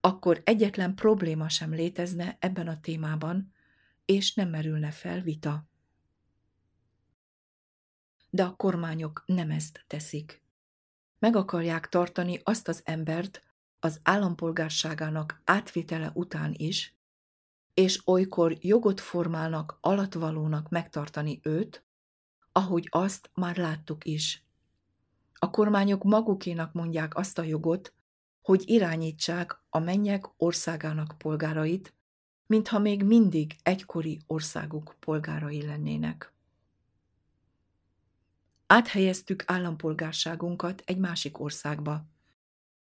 akkor 0.00 0.42
egyetlen 0.44 0.94
probléma 0.94 1.48
sem 1.48 1.70
létezne 1.70 2.36
ebben 2.40 2.68
a 2.68 2.80
témában, 2.80 3.52
és 4.04 4.34
nem 4.34 4.48
merülne 4.48 4.90
fel 4.90 5.20
vita. 5.20 5.66
De 8.30 8.44
a 8.44 8.56
kormányok 8.56 9.22
nem 9.26 9.50
ezt 9.50 9.84
teszik. 9.86 10.42
Meg 11.18 11.36
akarják 11.36 11.88
tartani 11.88 12.40
azt 12.42 12.68
az 12.68 12.82
embert 12.84 13.42
az 13.80 14.00
állampolgárságának 14.02 15.40
átvitele 15.44 16.10
után 16.14 16.54
is, 16.56 16.94
és 17.74 18.00
olykor 18.04 18.56
jogot 18.60 19.00
formálnak 19.00 19.78
alatvalónak 19.80 20.68
megtartani 20.68 21.40
őt, 21.42 21.84
ahogy 22.58 22.88
azt 22.90 23.30
már 23.34 23.56
láttuk 23.56 24.04
is. 24.04 24.42
A 25.34 25.50
kormányok 25.50 26.02
magukénak 26.02 26.72
mondják 26.72 27.16
azt 27.16 27.38
a 27.38 27.42
jogot, 27.42 27.92
hogy 28.42 28.62
irányítsák 28.66 29.60
a 29.70 29.78
mennyek 29.78 30.24
országának 30.36 31.14
polgárait, 31.18 31.94
mintha 32.46 32.78
még 32.78 33.02
mindig 33.02 33.56
egykori 33.62 34.20
országuk 34.26 34.96
polgárai 35.00 35.62
lennének. 35.62 36.32
Áthelyeztük 38.66 39.44
állampolgárságunkat 39.46 40.82
egy 40.86 40.98
másik 40.98 41.40
országba. 41.40 42.04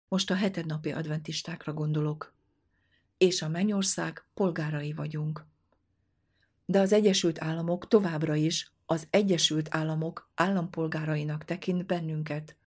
Most 0.08 0.32
a 0.32 0.36
hetednapi 0.36 0.92
adventistákra 0.92 1.74
gondolok. 1.74 2.34
És 3.18 3.42
a 3.42 3.48
mennyország 3.50 4.26
polgárai 4.34 4.94
vagyunk. 4.94 5.46
De 6.66 6.80
az 6.80 6.94
Egyesült 6.94 7.42
Államok 7.42 7.88
továbbra 7.88 8.36
is 8.36 8.72
az 8.90 9.08
Egyesült 9.10 9.76
Államok 9.76 10.32
állampolgárainak 10.36 11.46
tekint 11.46 11.86
bennünket, 11.86 12.58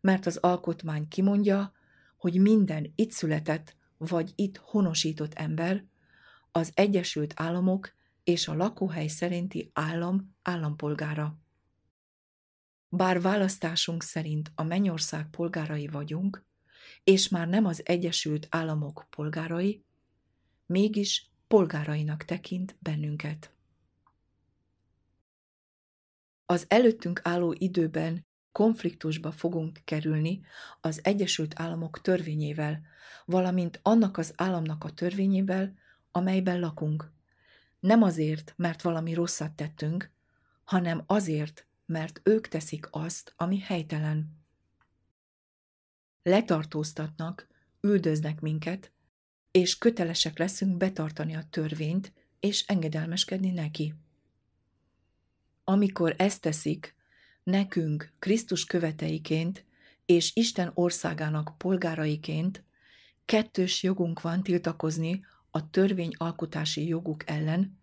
mert 0.00 0.26
az 0.26 0.36
alkotmány 0.36 1.08
kimondja, 1.08 1.72
hogy 2.16 2.40
minden 2.40 2.92
itt 2.94 3.10
született 3.10 3.76
vagy 3.96 4.32
itt 4.34 4.56
honosított 4.56 5.34
ember 5.34 5.84
az 6.52 6.70
Egyesült 6.74 7.32
Államok 7.36 7.94
és 8.24 8.48
a 8.48 8.54
lakóhely 8.54 9.06
szerinti 9.06 9.70
állam 9.74 10.36
állampolgára. 10.42 11.38
Bár 12.88 13.20
választásunk 13.20 14.02
szerint 14.02 14.52
a 14.54 14.62
mennyország 14.62 15.30
polgárai 15.30 15.86
vagyunk, 15.86 16.46
és 17.04 17.28
már 17.28 17.48
nem 17.48 17.64
az 17.64 17.82
Egyesült 17.84 18.46
Államok 18.50 19.06
polgárai, 19.10 19.84
mégis 20.66 21.30
polgárainak 21.48 22.24
tekint 22.24 22.76
bennünket. 22.78 23.57
Az 26.50 26.64
előttünk 26.68 27.20
álló 27.24 27.54
időben 27.58 28.26
konfliktusba 28.52 29.32
fogunk 29.32 29.80
kerülni 29.84 30.40
az 30.80 31.00
Egyesült 31.02 31.60
Államok 31.60 32.00
törvényével, 32.00 32.80
valamint 33.24 33.80
annak 33.82 34.16
az 34.16 34.32
államnak 34.36 34.84
a 34.84 34.90
törvényével, 34.90 35.74
amelyben 36.10 36.60
lakunk. 36.60 37.12
Nem 37.80 38.02
azért, 38.02 38.54
mert 38.56 38.82
valami 38.82 39.14
rosszat 39.14 39.52
tettünk, 39.52 40.10
hanem 40.64 41.02
azért, 41.06 41.66
mert 41.86 42.20
ők 42.22 42.48
teszik 42.48 42.88
azt, 42.90 43.34
ami 43.36 43.58
helytelen. 43.58 44.36
Letartóztatnak, 46.22 47.46
üldöznek 47.80 48.40
minket, 48.40 48.92
és 49.50 49.78
kötelesek 49.78 50.38
leszünk 50.38 50.76
betartani 50.76 51.36
a 51.36 51.46
törvényt, 51.50 52.12
és 52.40 52.66
engedelmeskedni 52.66 53.50
neki. 53.50 53.94
Amikor 55.68 56.14
ezt 56.18 56.40
teszik, 56.40 56.94
nekünk, 57.42 58.12
Krisztus 58.18 58.64
követeiként 58.64 59.64
és 60.06 60.36
Isten 60.36 60.70
országának 60.74 61.58
polgáraiként 61.58 62.64
kettős 63.24 63.82
jogunk 63.82 64.20
van 64.20 64.42
tiltakozni 64.42 65.24
a 65.50 65.70
törvényalkotási 65.70 66.86
joguk 66.86 67.30
ellen, 67.30 67.78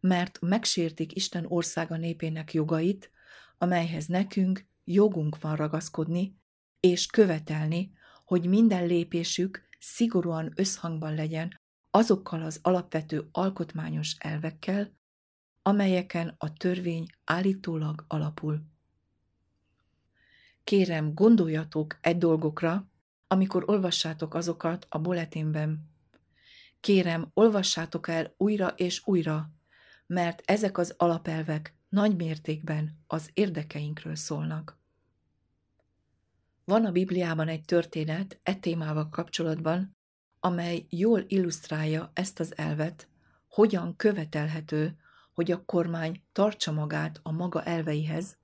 mert 0.00 0.38
megsértik 0.40 1.14
Isten 1.14 1.44
országa 1.48 1.96
népének 1.96 2.52
jogait, 2.52 3.10
amelyhez 3.58 4.06
nekünk 4.06 4.66
jogunk 4.84 5.40
van 5.40 5.56
ragaszkodni, 5.56 6.36
és 6.80 7.06
követelni, 7.06 7.92
hogy 8.24 8.46
minden 8.46 8.86
lépésük 8.86 9.62
szigorúan 9.78 10.52
összhangban 10.56 11.14
legyen 11.14 11.60
azokkal 11.90 12.42
az 12.42 12.58
alapvető 12.62 13.28
alkotmányos 13.32 14.16
elvekkel, 14.18 14.92
amelyeken 15.66 16.34
a 16.38 16.52
törvény 16.52 17.06
állítólag 17.24 18.04
alapul. 18.08 18.62
Kérem, 20.64 21.14
gondoljatok 21.14 21.98
egy 22.00 22.18
dolgokra, 22.18 22.88
amikor 23.26 23.62
olvassátok 23.66 24.34
azokat 24.34 24.86
a 24.88 24.98
bulletinben. 24.98 25.90
Kérem, 26.80 27.30
olvassátok 27.34 28.08
el 28.08 28.34
újra 28.36 28.68
és 28.68 29.06
újra, 29.06 29.50
mert 30.06 30.42
ezek 30.44 30.78
az 30.78 30.94
alapelvek 30.96 31.74
nagy 31.88 32.16
mértékben 32.16 32.98
az 33.06 33.30
érdekeinkről 33.32 34.14
szólnak. 34.14 34.78
Van 36.64 36.84
a 36.84 36.92
Bibliában 36.92 37.48
egy 37.48 37.64
történet 37.64 38.40
e 38.42 38.54
témával 38.54 39.08
kapcsolatban, 39.08 39.96
amely 40.40 40.86
jól 40.88 41.24
illusztrálja 41.26 42.10
ezt 42.14 42.40
az 42.40 42.56
elvet, 42.56 43.08
hogyan 43.48 43.96
követelhető, 43.96 44.96
hogy 45.34 45.50
a 45.50 45.64
kormány 45.64 46.22
tartsa 46.32 46.72
magát 46.72 47.20
a 47.22 47.32
maga 47.32 47.62
elveihez, 47.62 48.36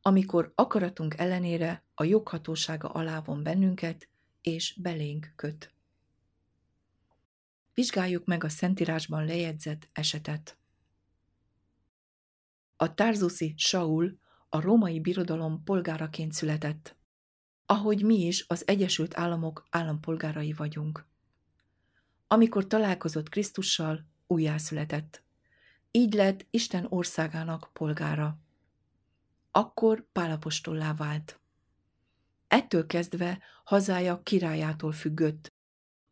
amikor 0.00 0.52
akaratunk 0.54 1.14
ellenére 1.18 1.84
a 1.94 2.04
joghatósága 2.04 2.88
alá 2.88 3.20
von 3.20 3.42
bennünket, 3.42 4.08
és 4.42 4.78
belénk 4.82 5.32
köt. 5.36 5.74
Vizsgáljuk 7.74 8.24
meg 8.24 8.44
a 8.44 8.48
Szentírásban 8.48 9.24
lejegyzett 9.24 9.88
esetet. 9.92 10.58
A 12.76 12.94
tárzuszi 12.94 13.54
Saul 13.56 14.18
a 14.48 14.60
római 14.60 15.00
birodalom 15.00 15.64
polgáraként 15.64 16.32
született, 16.32 16.96
ahogy 17.66 18.02
mi 18.02 18.26
is 18.26 18.44
az 18.48 18.66
Egyesült 18.66 19.18
Államok 19.18 19.66
állampolgárai 19.70 20.52
vagyunk. 20.52 21.06
Amikor 22.26 22.66
találkozott 22.66 23.28
Krisztussal, 23.28 24.06
újjászületett. 24.26 25.25
Így 25.96 26.14
lett 26.14 26.46
Isten 26.50 26.86
országának 26.88 27.70
polgára. 27.72 28.38
Akkor 29.50 30.06
pálapostollá 30.12 30.94
vált. 30.94 31.40
Ettől 32.48 32.86
kezdve 32.86 33.38
hazája 33.64 34.22
királyától 34.22 34.92
függött. 34.92 35.52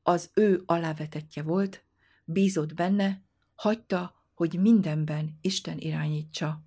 Az 0.02 0.30
ő 0.34 0.62
alávetetje 0.66 1.42
volt, 1.42 1.84
bízott 2.24 2.74
benne, 2.74 3.22
hagyta, 3.54 4.24
hogy 4.34 4.60
mindenben 4.60 5.38
Isten 5.40 5.78
irányítsa. 5.78 6.64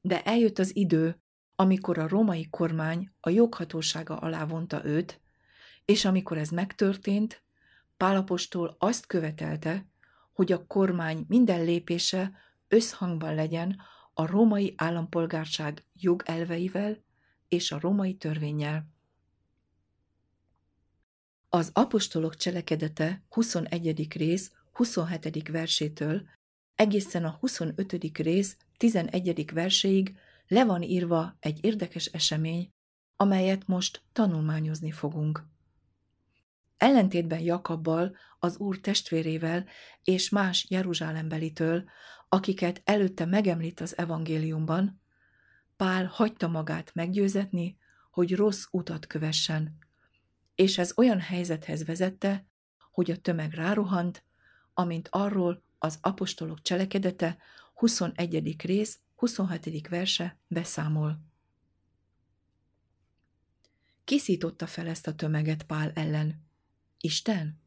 De 0.00 0.22
eljött 0.22 0.58
az 0.58 0.76
idő, 0.76 1.20
amikor 1.54 1.98
a 1.98 2.08
római 2.08 2.48
kormány 2.50 3.12
a 3.20 3.30
joghatósága 3.30 4.16
alá 4.16 4.44
vonta 4.44 4.84
őt, 4.84 5.20
és 5.84 6.04
amikor 6.04 6.38
ez 6.38 6.48
megtörtént, 6.48 7.42
Pálapostól 7.96 8.76
azt 8.78 9.06
követelte, 9.06 9.91
hogy 10.42 10.52
a 10.52 10.66
kormány 10.66 11.24
minden 11.28 11.64
lépése 11.64 12.32
összhangban 12.68 13.34
legyen 13.34 13.80
a 14.14 14.26
római 14.26 14.74
állampolgárság 14.76 15.84
jogelveivel 15.94 17.04
és 17.48 17.72
a 17.72 17.80
római 17.80 18.14
törvényel. 18.14 18.86
Az 21.48 21.70
apostolok 21.72 22.36
cselekedete 22.36 23.22
21. 23.28 24.12
rész 24.14 24.52
27. 24.72 25.48
versétől 25.48 26.28
egészen 26.74 27.24
a 27.24 27.36
25. 27.40 28.18
rész 28.18 28.56
11. 28.76 29.52
verséig 29.52 30.16
le 30.46 30.64
van 30.64 30.82
írva 30.82 31.36
egy 31.40 31.64
érdekes 31.64 32.06
esemény, 32.06 32.68
amelyet 33.16 33.66
most 33.66 34.02
tanulmányozni 34.12 34.90
fogunk. 34.90 35.46
Ellentétben 36.82 37.40
Jakabbal, 37.40 38.16
az 38.38 38.56
úr 38.56 38.80
testvérével 38.80 39.66
és 40.02 40.28
más 40.28 40.66
Jeruzsálembelitől, 40.68 41.84
akiket 42.28 42.82
előtte 42.84 43.24
megemlít 43.24 43.80
az 43.80 43.98
evangéliumban, 43.98 45.00
Pál 45.76 46.06
hagyta 46.06 46.48
magát 46.48 46.94
meggyőzetni, 46.94 47.78
hogy 48.10 48.34
rossz 48.34 48.64
utat 48.70 49.06
kövessen. 49.06 49.78
És 50.54 50.78
ez 50.78 50.92
olyan 50.96 51.20
helyzethez 51.20 51.84
vezette, 51.84 52.46
hogy 52.90 53.10
a 53.10 53.16
tömeg 53.16 53.52
rárohant, 53.52 54.24
amint 54.74 55.08
arról 55.10 55.64
az 55.78 55.98
apostolok 56.00 56.62
cselekedete 56.62 57.36
21. 57.74 58.56
rész 58.62 58.98
27. 59.14 59.88
verse 59.88 60.38
beszámol. 60.46 61.20
Kiszította 64.04 64.66
fel 64.66 64.86
ezt 64.86 65.06
a 65.06 65.14
tömeget 65.14 65.62
Pál 65.62 65.90
ellen. 65.94 66.50
Isten? 67.04 67.60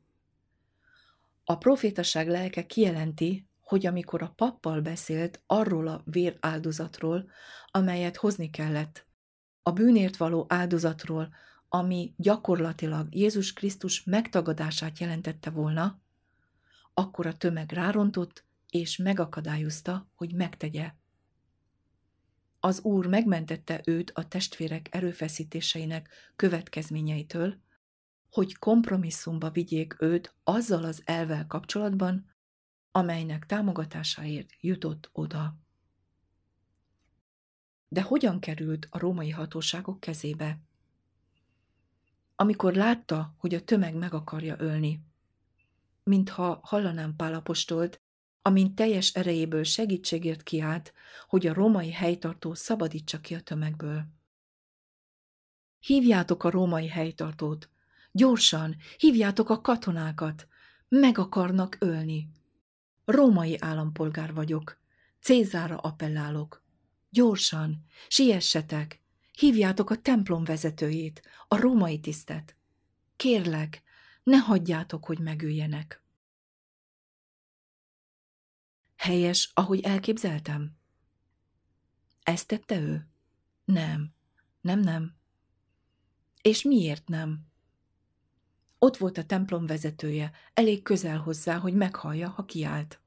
A 1.43 1.57
profétaság 1.57 2.27
lelke 2.27 2.65
kijelenti, 2.65 3.47
hogy 3.61 3.85
amikor 3.85 4.21
a 4.21 4.33
pappal 4.35 4.81
beszélt 4.81 5.43
arról 5.45 5.87
a 5.87 6.03
véráldozatról, 6.05 7.29
amelyet 7.71 8.15
hozni 8.15 8.49
kellett, 8.49 9.07
a 9.63 9.71
bűnért 9.71 10.17
való 10.17 10.45
áldozatról, 10.49 11.33
ami 11.69 12.13
gyakorlatilag 12.17 13.15
Jézus 13.15 13.53
Krisztus 13.53 14.03
megtagadását 14.03 14.99
jelentette 14.99 15.49
volna, 15.49 16.01
akkor 16.93 17.25
a 17.25 17.37
tömeg 17.37 17.71
rárontott 17.71 18.45
és 18.69 18.97
megakadályozta, 18.97 20.09
hogy 20.15 20.33
megtegye. 20.33 20.93
Az 22.59 22.81
Úr 22.81 23.05
megmentette 23.05 23.81
őt 23.85 24.11
a 24.13 24.27
testvérek 24.27 24.95
erőfeszítéseinek 24.95 26.09
következményeitől, 26.35 27.63
hogy 28.35 28.57
kompromisszumba 28.57 29.49
vigyék 29.49 30.01
őt 30.01 30.35
azzal 30.43 30.83
az 30.83 31.01
elvel 31.05 31.47
kapcsolatban, 31.47 32.31
amelynek 32.91 33.45
támogatásáért 33.45 34.49
jutott 34.59 35.09
oda. 35.11 35.57
De 37.87 38.01
hogyan 38.01 38.39
került 38.39 38.87
a 38.89 38.99
római 38.99 39.29
hatóságok 39.29 39.99
kezébe? 39.99 40.59
Amikor 42.35 42.73
látta, 42.73 43.35
hogy 43.37 43.53
a 43.53 43.63
tömeg 43.63 43.95
meg 43.95 44.13
akarja 44.13 44.55
ölni, 44.59 45.05
mintha 46.03 46.59
hallanám 46.63 47.15
Pálapostolt, 47.15 48.01
amint 48.41 48.75
teljes 48.75 49.13
erejéből 49.13 49.63
segítségért 49.63 50.43
kiállt, 50.43 50.93
hogy 51.27 51.47
a 51.47 51.53
római 51.53 51.91
helytartó 51.91 52.53
szabadítsa 52.53 53.19
ki 53.19 53.35
a 53.35 53.41
tömegből. 53.41 54.05
Hívjátok 55.79 56.43
a 56.43 56.49
római 56.49 56.87
helytartót, 56.87 57.69
Gyorsan, 58.15 58.75
hívjátok 58.97 59.49
a 59.49 59.61
katonákat! 59.61 60.47
Meg 60.87 61.17
akarnak 61.17 61.77
ölni! 61.79 62.29
Római 63.05 63.57
állampolgár 63.59 64.33
vagyok. 64.33 64.79
Cézára 65.19 65.77
appellálok. 65.77 66.63
Gyorsan, 67.09 67.85
siessetek! 68.07 69.01
Hívjátok 69.31 69.89
a 69.89 70.01
templom 70.01 70.43
vezetőjét, 70.43 71.21
a 71.47 71.55
római 71.55 71.99
tisztet. 71.99 72.55
Kérlek, 73.15 73.83
ne 74.23 74.37
hagyjátok, 74.37 75.05
hogy 75.05 75.19
megöljenek. 75.19 76.03
Helyes, 78.95 79.51
ahogy 79.53 79.79
elképzeltem? 79.79 80.77
Ezt 82.23 82.47
tette 82.47 82.79
ő? 82.79 83.07
Nem, 83.65 84.13
nem, 84.61 84.79
nem. 84.79 85.15
És 86.41 86.61
miért 86.61 87.07
nem? 87.07 87.53
Ott 88.85 88.97
volt 88.97 89.17
a 89.17 89.25
templom 89.25 89.65
vezetője, 89.65 90.31
elég 90.53 90.83
közel 90.83 91.17
hozzá, 91.17 91.57
hogy 91.57 91.73
meghallja, 91.73 92.29
ha 92.29 92.45
kiállt. 92.45 93.01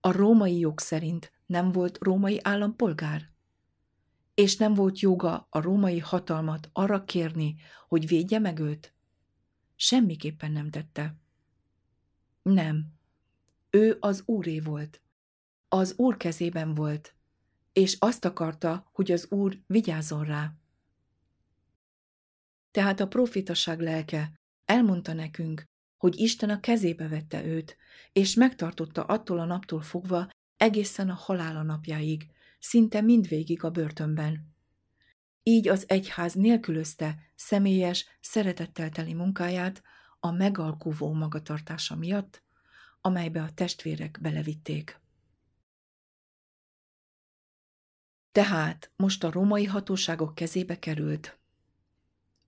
A 0.00 0.12
római 0.12 0.58
jog 0.58 0.80
szerint 0.80 1.32
nem 1.46 1.72
volt 1.72 1.98
római 2.00 2.38
állampolgár? 2.42 3.30
És 4.34 4.56
nem 4.56 4.74
volt 4.74 4.98
joga 4.98 5.46
a 5.50 5.60
római 5.60 5.98
hatalmat 5.98 6.70
arra 6.72 7.04
kérni, 7.04 7.56
hogy 7.88 8.06
védje 8.06 8.38
meg 8.38 8.58
őt? 8.58 8.94
Semmiképpen 9.76 10.52
nem 10.52 10.70
tette. 10.70 11.16
Nem. 12.42 12.86
Ő 13.70 13.96
az 14.00 14.22
úré 14.26 14.60
volt. 14.60 15.02
Az 15.68 15.94
úr 15.96 16.16
kezében 16.16 16.74
volt, 16.74 17.14
és 17.72 17.96
azt 17.98 18.24
akarta, 18.24 18.90
hogy 18.92 19.12
az 19.12 19.26
úr 19.30 19.58
vigyázzon 19.66 20.24
rá. 20.24 20.54
Tehát 22.74 23.00
a 23.00 23.08
profitaság 23.08 23.80
lelke 23.80 24.32
elmondta 24.64 25.12
nekünk, 25.12 25.64
hogy 25.96 26.18
Isten 26.18 26.50
a 26.50 26.60
kezébe 26.60 27.08
vette 27.08 27.44
őt, 27.44 27.76
és 28.12 28.34
megtartotta 28.34 29.04
attól 29.04 29.38
a 29.38 29.44
naptól 29.44 29.80
fogva 29.80 30.28
egészen 30.56 31.10
a 31.10 31.14
halála 31.14 31.62
napjáig, 31.62 32.26
szinte 32.58 33.00
mindvégig 33.00 33.64
a 33.64 33.70
börtönben. 33.70 34.54
Így 35.42 35.68
az 35.68 35.84
egyház 35.88 36.32
nélkülözte 36.32 37.18
személyes, 37.34 38.06
szeretettel 38.20 38.90
teli 38.90 39.14
munkáját 39.14 39.82
a 40.20 40.30
megalkuvó 40.30 41.12
magatartása 41.12 41.96
miatt, 41.96 42.42
amelybe 43.00 43.42
a 43.42 43.52
testvérek 43.54 44.18
belevitték. 44.20 45.00
Tehát 48.32 48.92
most 48.96 49.24
a 49.24 49.30
római 49.30 49.64
hatóságok 49.64 50.34
kezébe 50.34 50.78
került, 50.78 51.38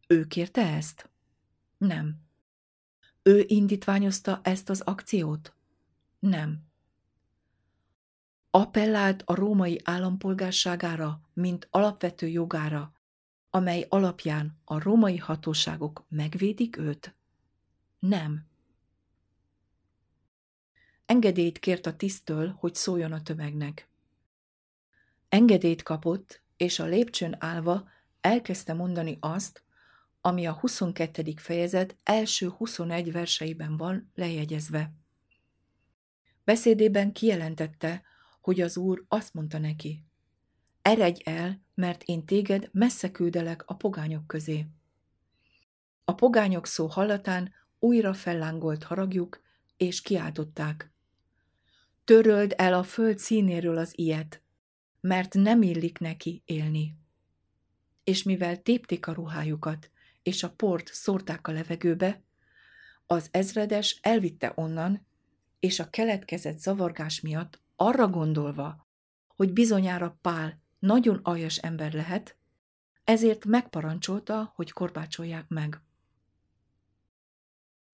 ő 0.06 0.24
kérte 0.24 0.62
ezt? 0.62 1.08
Nem. 1.78 2.16
Ő 3.22 3.44
indítványozta 3.46 4.40
ezt 4.42 4.68
az 4.68 4.80
akciót? 4.80 5.54
Nem. 6.18 6.64
Appellált 8.50 9.22
a 9.22 9.34
római 9.34 9.80
állampolgárságára, 9.84 11.20
mint 11.32 11.68
alapvető 11.70 12.26
jogára, 12.26 12.92
amely 13.50 13.86
alapján 13.88 14.60
a 14.64 14.82
római 14.82 15.16
hatóságok 15.16 16.04
megvédik 16.08 16.76
őt? 16.76 17.14
Nem. 17.98 18.46
Engedélyt 21.06 21.58
kért 21.58 21.86
a 21.86 21.96
tisztől, 21.96 22.54
hogy 22.58 22.74
szóljon 22.74 23.12
a 23.12 23.22
tömegnek. 23.22 23.88
Engedélyt 25.28 25.82
kapott, 25.82 26.40
és 26.56 26.78
a 26.78 26.84
lépcsőn 26.84 27.36
állva 27.38 27.88
elkezdte 28.20 28.72
mondani 28.72 29.16
azt, 29.20 29.65
ami 30.26 30.46
a 30.46 30.52
22. 30.52 31.32
fejezet 31.36 31.96
első 32.02 32.48
21 32.48 33.12
verseiben 33.12 33.76
van 33.76 34.10
lejegyezve. 34.14 34.92
Beszédében 36.44 37.12
kijelentette, 37.12 38.02
hogy 38.40 38.60
az 38.60 38.76
úr 38.76 39.04
azt 39.08 39.34
mondta 39.34 39.58
neki, 39.58 40.04
eredj 40.82 41.20
el, 41.24 41.62
mert 41.74 42.02
én 42.02 42.24
téged 42.24 42.68
messze 42.72 43.10
küldelek 43.10 43.62
a 43.66 43.74
pogányok 43.74 44.26
közé. 44.26 44.66
A 46.04 46.14
pogányok 46.14 46.66
szó 46.66 46.86
hallatán 46.86 47.52
újra 47.78 48.14
fellángolt 48.14 48.82
haragjuk, 48.82 49.42
és 49.76 50.00
kiáltották. 50.00 50.92
Töröld 52.04 52.54
el 52.56 52.74
a 52.74 52.82
föld 52.82 53.18
színéről 53.18 53.76
az 53.78 53.98
ilyet, 53.98 54.42
mert 55.00 55.34
nem 55.34 55.62
illik 55.62 55.98
neki 55.98 56.42
élni. 56.44 56.96
És 58.04 58.22
mivel 58.22 58.62
tépték 58.62 59.06
a 59.06 59.12
ruhájukat, 59.12 59.90
és 60.26 60.42
a 60.42 60.50
port 60.50 60.94
szórták 60.94 61.48
a 61.48 61.52
levegőbe, 61.52 62.22
az 63.06 63.28
ezredes 63.30 63.98
elvitte 64.02 64.52
onnan, 64.54 65.06
és 65.60 65.80
a 65.80 65.90
keletkezett 65.90 66.58
zavargás 66.58 67.20
miatt 67.20 67.60
arra 67.76 68.08
gondolva, 68.08 68.86
hogy 69.26 69.52
bizonyára 69.52 70.18
Pál 70.20 70.60
nagyon 70.78 71.20
aljas 71.22 71.56
ember 71.56 71.92
lehet, 71.92 72.36
ezért 73.04 73.44
megparancsolta, 73.44 74.52
hogy 74.54 74.72
korbácsolják 74.72 75.48
meg. 75.48 75.80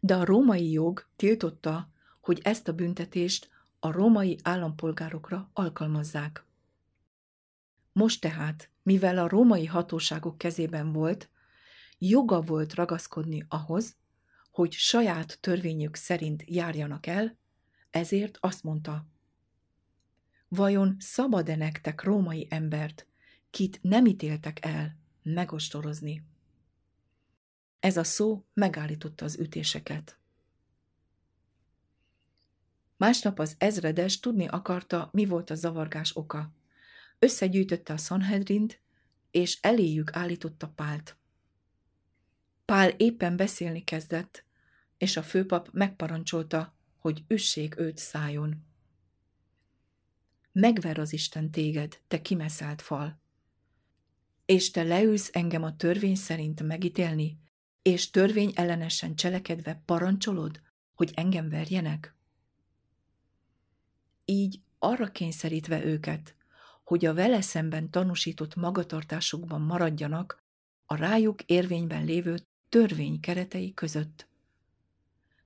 De 0.01 0.17
a 0.17 0.25
római 0.25 0.71
jog 0.71 1.09
tiltotta, 1.17 1.91
hogy 2.21 2.41
ezt 2.43 2.69
a 2.69 2.73
büntetést 2.73 3.49
a 3.79 3.91
római 3.91 4.39
állampolgárokra 4.43 5.51
alkalmazzák. 5.53 6.45
Most 7.93 8.21
tehát, 8.21 8.71
mivel 8.83 9.19
a 9.19 9.29
római 9.29 9.67
hatóságok 9.67 10.39
kezében 10.39 10.93
volt, 10.93 11.31
joga 12.09 12.41
volt 12.41 12.75
ragaszkodni 12.75 13.45
ahhoz, 13.49 13.97
hogy 14.51 14.73
saját 14.73 15.39
törvényük 15.41 15.95
szerint 15.95 16.45
járjanak 16.47 17.07
el, 17.07 17.39
ezért 17.91 18.39
azt 18.41 18.63
mondta, 18.63 19.07
vajon 20.49 20.97
szabad-e 20.99 21.57
nektek 21.57 22.03
római 22.03 22.47
embert, 22.51 23.07
kit 23.51 23.79
nem 23.83 24.07
ítéltek 24.07 24.65
el, 24.65 24.97
megostorozni? 25.23 26.25
Ez 27.81 27.97
a 27.97 28.05
szó 28.05 28.45
megállította 28.55 29.25
az 29.25 29.39
ütéseket. 29.39 30.19
Másnap 32.97 33.39
az 33.39 33.55
ezredes 33.59 34.21
tudni 34.21 34.47
akarta, 34.47 35.09
mi 35.13 35.25
volt 35.25 35.51
a 35.51 35.55
zavargás 35.55 36.17
oka. 36.17 36.53
Összegyűjtötte 37.19 37.93
a 37.93 37.97
Sanhedrint, 37.97 38.81
és 39.31 39.59
eléjük 39.61 40.17
állította 40.17 40.69
Pált. 40.69 41.17
Pál 42.73 42.89
éppen 42.89 43.37
beszélni 43.37 43.85
kezdett, 43.85 44.45
és 44.99 45.17
a 45.17 45.23
főpap 45.23 45.69
megparancsolta, 45.73 46.75
hogy 46.99 47.25
üssék 47.29 47.79
őt 47.79 47.99
szájon. 47.99 48.67
Megver 50.53 50.99
az 50.99 51.13
Isten 51.13 51.51
téged, 51.51 52.01
te 52.09 52.23
kimeszelt 52.23 52.83
fal. 52.83 53.21
És 54.45 54.71
te 54.71 54.83
leülsz 54.83 55.31
engem 55.33 55.63
a 55.63 55.77
törvény 55.77 56.15
szerint 56.15 56.63
megítélni, 56.63 57.39
és 57.83 58.11
törvény 58.11 58.53
ellenesen 58.55 59.15
cselekedve 59.15 59.83
parancsolod, 59.85 60.61
hogy 60.95 61.11
engem 61.15 61.49
verjenek? 61.49 62.17
Így 64.25 64.61
arra 64.79 65.11
kényszerítve 65.11 65.85
őket, 65.85 66.37
hogy 66.85 67.05
a 67.05 67.15
vele 67.15 67.41
szemben 67.41 67.91
tanúsított 67.91 68.55
magatartásukban 68.55 69.61
maradjanak 69.61 70.43
a 70.87 70.95
rájuk 70.95 71.43
érvényben 71.43 72.05
lévő 72.05 72.37
törvény 72.73 73.21
keretei 73.21 73.75
között. 73.75 74.27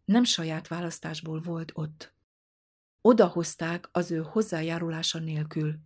Nem 0.04 0.24
saját 0.24 0.68
választásból 0.68 1.40
volt 1.40 1.70
ott. 1.74 2.12
Odahozták 3.00 3.88
az 3.92 4.10
ő 4.10 4.22
hozzájárulása 4.22 5.18
nélkül. 5.18 5.78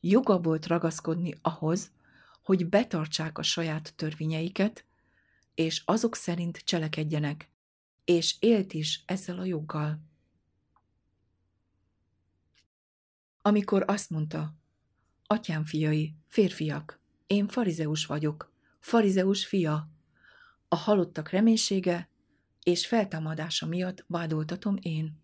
Joga 0.00 0.40
volt 0.40 0.66
ragaszkodni 0.66 1.34
ahhoz, 1.42 1.90
hogy 2.42 2.68
betartsák 2.68 3.38
a 3.38 3.42
saját 3.42 3.94
törvényeiket, 3.96 4.84
és 5.54 5.82
azok 5.84 6.14
szerint 6.14 6.56
cselekedjenek, 6.56 7.50
és 8.04 8.36
élt 8.38 8.72
is 8.72 9.02
ezzel 9.06 9.38
a 9.38 9.44
joggal. 9.44 10.00
Amikor 13.42 13.84
azt 13.86 14.10
mondta, 14.10 14.54
atyám 15.26 15.64
fiai, 15.64 16.14
férfiak, 16.26 17.00
én 17.26 17.48
farizeus 17.48 18.06
vagyok, 18.06 18.52
farizeus 18.80 19.46
fia, 19.46 19.96
a 20.68 20.76
halottak 20.76 21.30
reménysége 21.30 22.10
és 22.62 22.86
feltámadása 22.86 23.66
miatt 23.66 24.04
vádoltatom 24.06 24.76
én. 24.80 25.22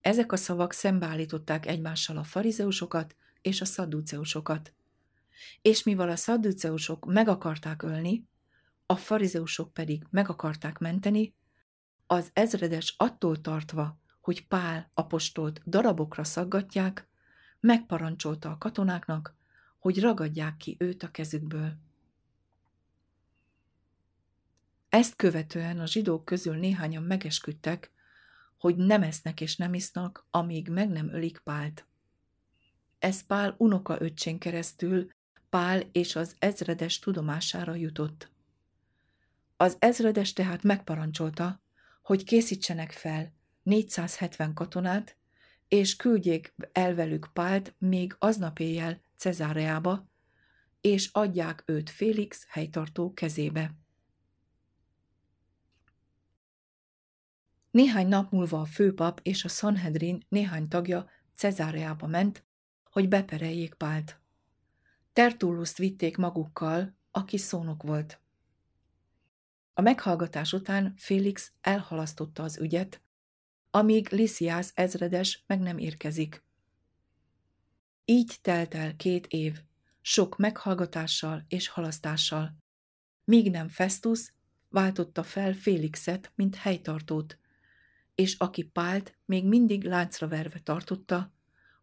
Ezek 0.00 0.32
a 0.32 0.36
szavak 0.36 0.72
szembeállították 0.72 1.66
egymással 1.66 2.16
a 2.16 2.24
farizeusokat 2.24 3.16
és 3.40 3.60
a 3.60 3.64
szadduceusokat. 3.64 4.74
És 5.62 5.82
mivel 5.82 6.08
a 6.08 6.16
szadduceusok 6.16 7.06
meg 7.06 7.28
akarták 7.28 7.82
ölni, 7.82 8.28
a 8.86 8.96
farizeusok 8.96 9.72
pedig 9.72 10.06
meg 10.10 10.28
akarták 10.28 10.78
menteni, 10.78 11.34
az 12.06 12.30
ezredes 12.32 12.94
attól 12.98 13.40
tartva, 13.40 13.98
hogy 14.20 14.46
Pál 14.46 14.90
apostolt 14.94 15.62
darabokra 15.66 16.24
szaggatják, 16.24 17.08
megparancsolta 17.60 18.50
a 18.50 18.58
katonáknak, 18.58 19.36
hogy 19.78 20.00
ragadják 20.00 20.56
ki 20.56 20.76
őt 20.78 21.02
a 21.02 21.10
kezükből. 21.10 21.78
Ezt 24.94 25.16
követően 25.16 25.80
a 25.80 25.86
zsidók 25.86 26.24
közül 26.24 26.56
néhányan 26.56 27.02
megesküdtek, 27.02 27.90
hogy 28.58 28.76
nem 28.76 29.02
esznek 29.02 29.40
és 29.40 29.56
nem 29.56 29.74
isznak, 29.74 30.26
amíg 30.30 30.68
meg 30.68 30.88
nem 30.88 31.08
ölik 31.08 31.38
Pált. 31.38 31.86
Ez 32.98 33.26
Pál 33.26 33.54
unoka 33.58 33.96
öccsén 34.00 34.38
keresztül 34.38 35.10
Pál 35.48 35.80
és 35.92 36.16
az 36.16 36.36
ezredes 36.38 36.98
tudomására 36.98 37.74
jutott. 37.74 38.30
Az 39.56 39.76
ezredes 39.78 40.32
tehát 40.32 40.62
megparancsolta, 40.62 41.62
hogy 42.02 42.24
készítsenek 42.24 42.92
fel 42.92 43.32
470 43.62 44.54
katonát, 44.54 45.16
és 45.68 45.96
küldjék 45.96 46.54
el 46.72 46.94
velük 46.94 47.30
Pált 47.32 47.74
még 47.78 48.16
aznap 48.18 48.58
éjjel 48.58 49.00
Cezáreába, 49.16 50.08
és 50.80 51.08
adják 51.12 51.62
őt 51.66 51.90
Félix 51.90 52.46
helytartó 52.48 53.12
kezébe. 53.14 53.82
Néhány 57.74 58.08
nap 58.08 58.30
múlva 58.30 58.60
a 58.60 58.64
főpap 58.64 59.20
és 59.22 59.44
a 59.44 59.48
Sanhedrin 59.48 60.24
néhány 60.28 60.68
tagja 60.68 61.10
Cezáreába 61.34 62.06
ment, 62.06 62.44
hogy 62.90 63.08
bepereljék 63.08 63.74
Pált. 63.74 64.20
Tertulluszt 65.12 65.78
vitték 65.78 66.16
magukkal, 66.16 66.96
aki 67.10 67.36
szónok 67.36 67.82
volt. 67.82 68.20
A 69.72 69.80
meghallgatás 69.80 70.52
után 70.52 70.94
Félix 70.96 71.52
elhalasztotta 71.60 72.42
az 72.42 72.58
ügyet, 72.58 73.02
amíg 73.70 74.08
Lysias 74.12 74.70
ezredes 74.74 75.44
meg 75.46 75.60
nem 75.60 75.78
érkezik. 75.78 76.44
Így 78.04 78.38
telt 78.40 78.74
el 78.74 78.96
két 78.96 79.26
év, 79.26 79.62
sok 80.00 80.36
meghallgatással 80.36 81.44
és 81.48 81.68
halasztással, 81.68 82.56
míg 83.24 83.50
nem 83.50 83.68
Festus 83.68 84.32
váltotta 84.68 85.22
fel 85.22 85.52
Félixet, 85.52 86.32
mint 86.34 86.54
helytartót, 86.54 87.38
és 88.14 88.36
aki 88.38 88.62
Pált 88.62 89.18
még 89.24 89.46
mindig 89.46 89.84
láncra 89.84 90.28
verve 90.28 90.60
tartotta, 90.60 91.32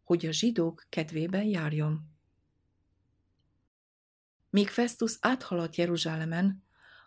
hogy 0.04 0.26
a 0.26 0.32
zsidók 0.32 0.86
kedvében 0.90 1.44
járjon. 1.44 2.10
Míg 4.50 4.68
Festus 4.68 5.18
áthaladt 5.20 5.76
Jeruzsálemen, 5.76 6.64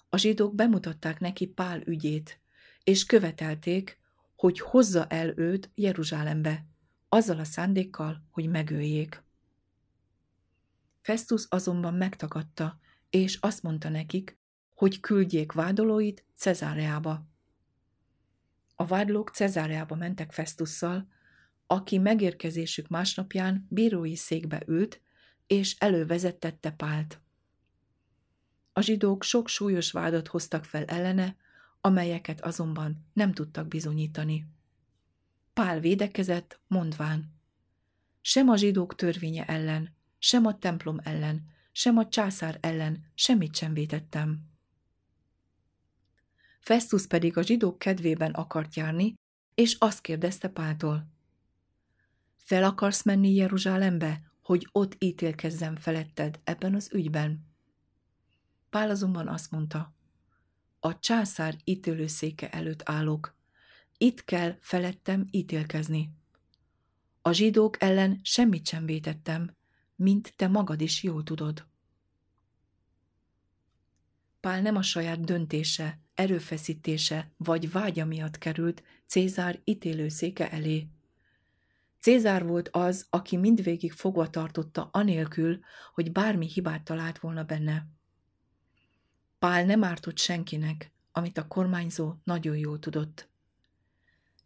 a 0.08 0.16
zsidók 0.16 0.54
bemutatták 0.54 1.20
neki 1.20 1.46
Pál 1.46 1.80
ügyét, 1.80 2.40
és 2.84 3.04
követelték, 3.04 3.98
hogy 4.36 4.60
hozza 4.60 5.06
el 5.06 5.38
őt 5.38 5.70
Jeruzsálembe, 5.74 6.66
azzal 7.08 7.38
a 7.38 7.44
szándékkal, 7.44 8.24
hogy 8.30 8.48
megöljék. 8.48 9.22
Festus 11.00 11.46
azonban 11.48 11.94
megtagadta, 11.94 12.78
és 13.10 13.36
azt 13.40 13.62
mondta 13.62 13.88
nekik, 13.88 14.38
hogy 14.74 15.00
küldjék 15.00 15.52
vádolóit 15.52 16.24
Cezáreába. 16.34 17.26
A 18.74 18.84
vádlók 18.84 19.30
Cezáreába 19.30 19.94
mentek 19.94 20.32
Festusszal, 20.32 21.08
aki 21.66 21.98
megérkezésük 21.98 22.88
másnapján 22.88 23.66
bírói 23.70 24.16
székbe 24.16 24.62
ült, 24.66 25.00
és 25.46 25.76
elővezettette 25.78 26.70
Pált. 26.70 27.20
A 28.72 28.80
zsidók 28.80 29.22
sok 29.22 29.48
súlyos 29.48 29.90
vádat 29.90 30.28
hoztak 30.28 30.64
fel 30.64 30.84
ellene, 30.84 31.36
amelyeket 31.80 32.40
azonban 32.40 33.06
nem 33.12 33.32
tudtak 33.32 33.68
bizonyítani. 33.68 34.46
Pál 35.52 35.80
védekezett, 35.80 36.60
mondván, 36.66 37.34
sem 38.20 38.48
a 38.48 38.56
zsidók 38.56 38.94
törvénye 38.94 39.44
ellen, 39.44 39.94
sem 40.18 40.46
a 40.46 40.58
templom 40.58 40.98
ellen, 41.02 41.46
sem 41.72 41.96
a 41.96 42.08
császár 42.08 42.58
ellen 42.60 43.04
semmit 43.14 43.56
sem 43.56 43.74
vétettem. 43.74 44.53
Festus 46.64 47.06
pedig 47.06 47.36
a 47.36 47.42
zsidók 47.42 47.78
kedvében 47.78 48.30
akart 48.30 48.74
járni, 48.74 49.14
és 49.54 49.76
azt 49.78 50.00
kérdezte 50.00 50.48
Páltól. 50.48 51.08
Fel 52.36 52.64
akarsz 52.64 53.02
menni 53.02 53.34
Jeruzsálembe, 53.34 54.22
hogy 54.42 54.68
ott 54.72 54.96
ítélkezzem 54.98 55.76
feletted 55.76 56.40
ebben 56.44 56.74
az 56.74 56.90
ügyben? 56.92 57.46
Pál 58.70 58.90
azonban 58.90 59.28
azt 59.28 59.50
mondta, 59.50 59.94
a 60.80 60.98
császár 60.98 61.56
ítélőszéke 61.64 62.50
előtt 62.50 62.88
állok. 62.88 63.36
Itt 63.98 64.24
kell 64.24 64.56
felettem 64.60 65.26
ítélkezni. 65.30 66.10
A 67.22 67.32
zsidók 67.32 67.82
ellen 67.82 68.20
semmit 68.22 68.66
sem 68.66 68.86
vétettem, 68.86 69.56
mint 69.96 70.36
te 70.36 70.48
magad 70.48 70.80
is 70.80 71.02
jól 71.02 71.22
tudod. 71.22 71.66
Pál 74.40 74.60
nem 74.60 74.76
a 74.76 74.82
saját 74.82 75.24
döntése, 75.24 76.02
erőfeszítése 76.14 77.30
vagy 77.36 77.70
vágya 77.70 78.04
miatt 78.04 78.38
került 78.38 78.82
Cézár 79.06 79.60
ítélőszéke 79.64 80.50
elé. 80.50 80.88
Cézár 82.00 82.46
volt 82.46 82.68
az, 82.72 83.06
aki 83.10 83.36
mindvégig 83.36 83.92
fogva 83.92 84.30
tartotta 84.30 84.88
anélkül, 84.92 85.60
hogy 85.94 86.12
bármi 86.12 86.46
hibát 86.46 86.84
talált 86.84 87.18
volna 87.18 87.44
benne. 87.44 87.86
Pál 89.38 89.64
nem 89.64 89.84
ártott 89.84 90.18
senkinek, 90.18 90.92
amit 91.12 91.38
a 91.38 91.46
kormányzó 91.46 92.14
nagyon 92.24 92.56
jól 92.56 92.78
tudott. 92.78 93.28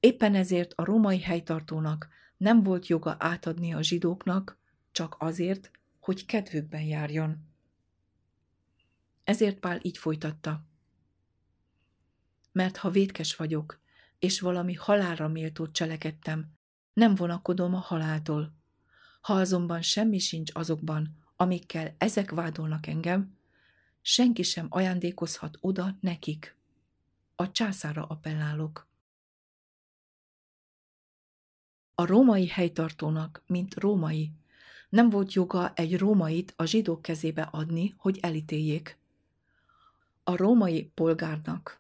Éppen 0.01 0.35
ezért 0.35 0.73
a 0.75 0.85
római 0.85 1.21
helytartónak 1.21 2.09
nem 2.37 2.63
volt 2.63 2.87
joga 2.87 3.17
átadni 3.19 3.75
a 3.75 3.83
zsidóknak, 3.83 4.59
csak 4.93 5.17
azért, 5.19 5.71
hogy 6.01 6.27
kedvükben 6.27 6.83
járjon. 6.83 7.47
Ezért 9.25 9.59
Pál 9.59 9.79
így 9.83 9.99
folytatta. 9.99 10.68
Mert 12.59 12.77
ha 12.77 12.91
vétkes 12.91 13.37
vagyok, 13.37 13.81
és 14.19 14.41
valami 14.41 14.75
halálra 14.75 15.29
méltót 15.29 15.73
cselekedtem, 15.73 16.53
nem 16.93 17.15
vonakodom 17.15 17.75
a 17.75 17.79
haláltól. 17.79 18.55
Ha 19.21 19.33
azonban 19.33 19.83
semmi 19.83 20.19
sincs 20.19 20.55
azokban, 20.55 21.17
amikkel 21.37 21.95
ezek 21.99 22.31
vádolnak 22.31 22.87
engem, 22.87 23.37
senki 24.01 24.43
sem 24.43 24.67
ajándékozhat 24.71 25.59
oda 25.61 25.97
nekik. 26.01 26.57
A 27.35 27.51
császára 27.51 28.05
appellálok. 28.07 28.89
A 31.95 32.07
római 32.07 32.47
helytartónak, 32.47 33.43
mint 33.47 33.75
római, 33.75 34.33
nem 34.89 35.11
volt 35.11 35.33
joga 35.33 35.73
egy 35.75 35.99
rómait 35.99 36.53
a 36.57 36.65
zsidók 36.65 37.03
kezébe 37.03 37.43
adni, 37.43 37.95
hogy 37.97 38.19
elítéljék. 38.23 38.99
A 40.25 40.37
római 40.37 40.91
polgárnak, 40.95 41.78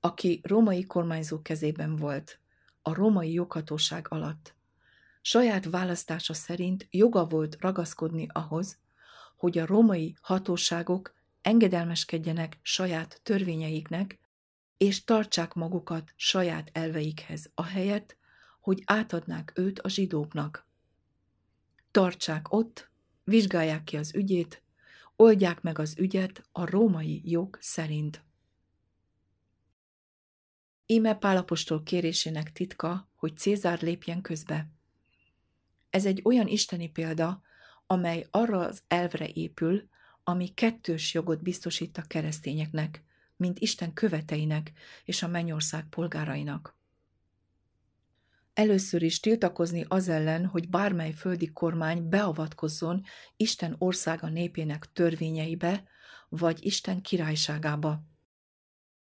aki 0.00 0.40
római 0.42 0.84
kormányzó 0.84 1.42
kezében 1.42 1.96
volt, 1.96 2.40
a 2.82 2.94
római 2.94 3.32
joghatóság 3.32 4.06
alatt, 4.08 4.54
saját 5.20 5.64
választása 5.64 6.34
szerint 6.34 6.86
joga 6.90 7.24
volt 7.26 7.56
ragaszkodni 7.60 8.26
ahhoz, 8.32 8.78
hogy 9.36 9.58
a 9.58 9.66
római 9.66 10.16
hatóságok 10.20 11.14
engedelmeskedjenek 11.42 12.58
saját 12.62 13.20
törvényeiknek, 13.22 14.18
és 14.76 15.04
tartsák 15.04 15.54
magukat 15.54 16.12
saját 16.16 16.70
elveikhez, 16.72 17.50
ahelyett, 17.54 18.16
hogy 18.60 18.82
átadnák 18.84 19.52
őt 19.54 19.78
a 19.78 19.88
zsidóknak. 19.88 20.66
Tartsák 21.90 22.52
ott, 22.52 22.90
vizsgálják 23.24 23.84
ki 23.84 23.96
az 23.96 24.14
ügyét, 24.14 24.62
oldják 25.16 25.60
meg 25.60 25.78
az 25.78 25.94
ügyet 25.98 26.42
a 26.52 26.70
római 26.70 27.22
jog 27.24 27.58
szerint. 27.60 28.22
Íme 30.90 31.14
Pálapostól 31.14 31.82
kérésének 31.82 32.52
titka, 32.52 33.08
hogy 33.14 33.36
Cézár 33.36 33.82
lépjen 33.82 34.20
közbe. 34.20 34.68
Ez 35.90 36.06
egy 36.06 36.20
olyan 36.24 36.46
isteni 36.46 36.88
példa, 36.90 37.42
amely 37.86 38.26
arra 38.30 38.58
az 38.58 38.82
elvre 38.86 39.28
épül, 39.28 39.88
ami 40.24 40.54
kettős 40.54 41.14
jogot 41.14 41.42
biztosít 41.42 41.98
a 41.98 42.02
keresztényeknek, 42.02 43.04
mint 43.36 43.58
Isten 43.58 43.92
követeinek 43.92 44.72
és 45.04 45.22
a 45.22 45.28
mennyország 45.28 45.88
polgárainak. 45.88 46.76
Először 48.54 49.02
is 49.02 49.20
tiltakozni 49.20 49.84
az 49.88 50.08
ellen, 50.08 50.46
hogy 50.46 50.68
bármely 50.68 51.12
földi 51.12 51.52
kormány 51.52 52.08
beavatkozzon 52.08 53.04
Isten 53.36 53.74
országa 53.78 54.28
népének 54.28 54.92
törvényeibe, 54.92 55.84
vagy 56.28 56.66
Isten 56.66 57.00
királyságába. 57.00 58.02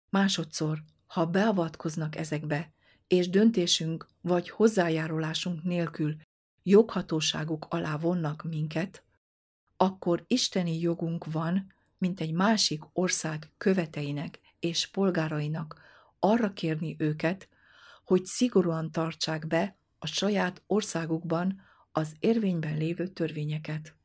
Másodszor, 0.08 0.82
ha 1.06 1.26
beavatkoznak 1.26 2.16
ezekbe, 2.16 2.72
és 3.06 3.28
döntésünk 3.30 4.06
vagy 4.20 4.50
hozzájárulásunk 4.50 5.62
nélkül 5.62 6.16
joghatóságuk 6.62 7.66
alá 7.68 7.96
vonnak 7.96 8.42
minket, 8.42 9.04
akkor 9.76 10.24
isteni 10.26 10.80
jogunk 10.80 11.24
van, 11.24 11.74
mint 11.98 12.20
egy 12.20 12.32
másik 12.32 12.82
ország 12.92 13.52
követeinek 13.58 14.40
és 14.58 14.86
polgárainak 14.86 15.80
arra 16.18 16.52
kérni 16.52 16.96
őket, 16.98 17.48
hogy 18.04 18.24
szigorúan 18.24 18.90
tartsák 18.90 19.46
be 19.46 19.76
a 19.98 20.06
saját 20.06 20.62
országukban 20.66 21.60
az 21.92 22.16
érvényben 22.18 22.76
lévő 22.76 23.08
törvényeket. 23.08 23.96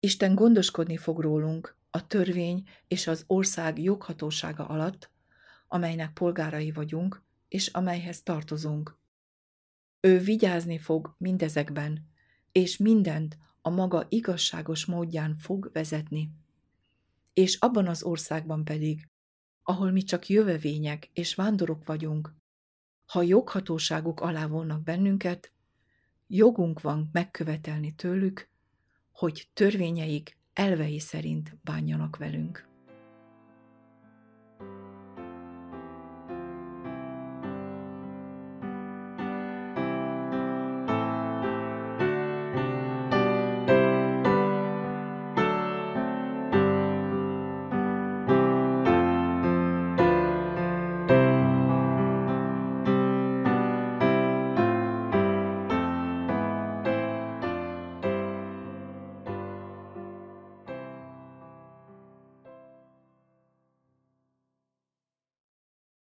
Isten 0.00 0.34
gondoskodni 0.34 0.96
fog 0.96 1.20
rólunk 1.20 1.76
a 1.90 2.06
törvény 2.06 2.68
és 2.88 3.06
az 3.06 3.24
ország 3.26 3.78
joghatósága 3.78 4.66
alatt, 4.66 5.10
amelynek 5.68 6.12
polgárai 6.12 6.72
vagyunk, 6.72 7.22
és 7.48 7.66
amelyhez 7.66 8.22
tartozunk. 8.22 8.98
Ő 10.00 10.18
vigyázni 10.18 10.78
fog 10.78 11.14
mindezekben, 11.18 12.08
és 12.52 12.76
mindent 12.76 13.38
a 13.62 13.70
maga 13.70 14.06
igazságos 14.08 14.84
módján 14.84 15.36
fog 15.36 15.70
vezetni. 15.72 16.30
És 17.32 17.56
abban 17.56 17.86
az 17.86 18.02
országban 18.02 18.64
pedig, 18.64 19.08
ahol 19.62 19.90
mi 19.90 20.02
csak 20.02 20.28
jövevények 20.28 21.10
és 21.12 21.34
vándorok 21.34 21.86
vagyunk, 21.86 22.34
ha 23.06 23.22
joghatóságuk 23.22 24.20
alá 24.20 24.46
vonnak 24.46 24.82
bennünket, 24.82 25.52
jogunk 26.26 26.80
van 26.80 27.08
megkövetelni 27.12 27.94
tőlük, 27.94 28.48
hogy 29.12 29.48
törvényeik 29.52 30.39
elvei 30.60 30.98
szerint 30.98 31.58
bánjanak 31.62 32.16
velünk. 32.16 32.68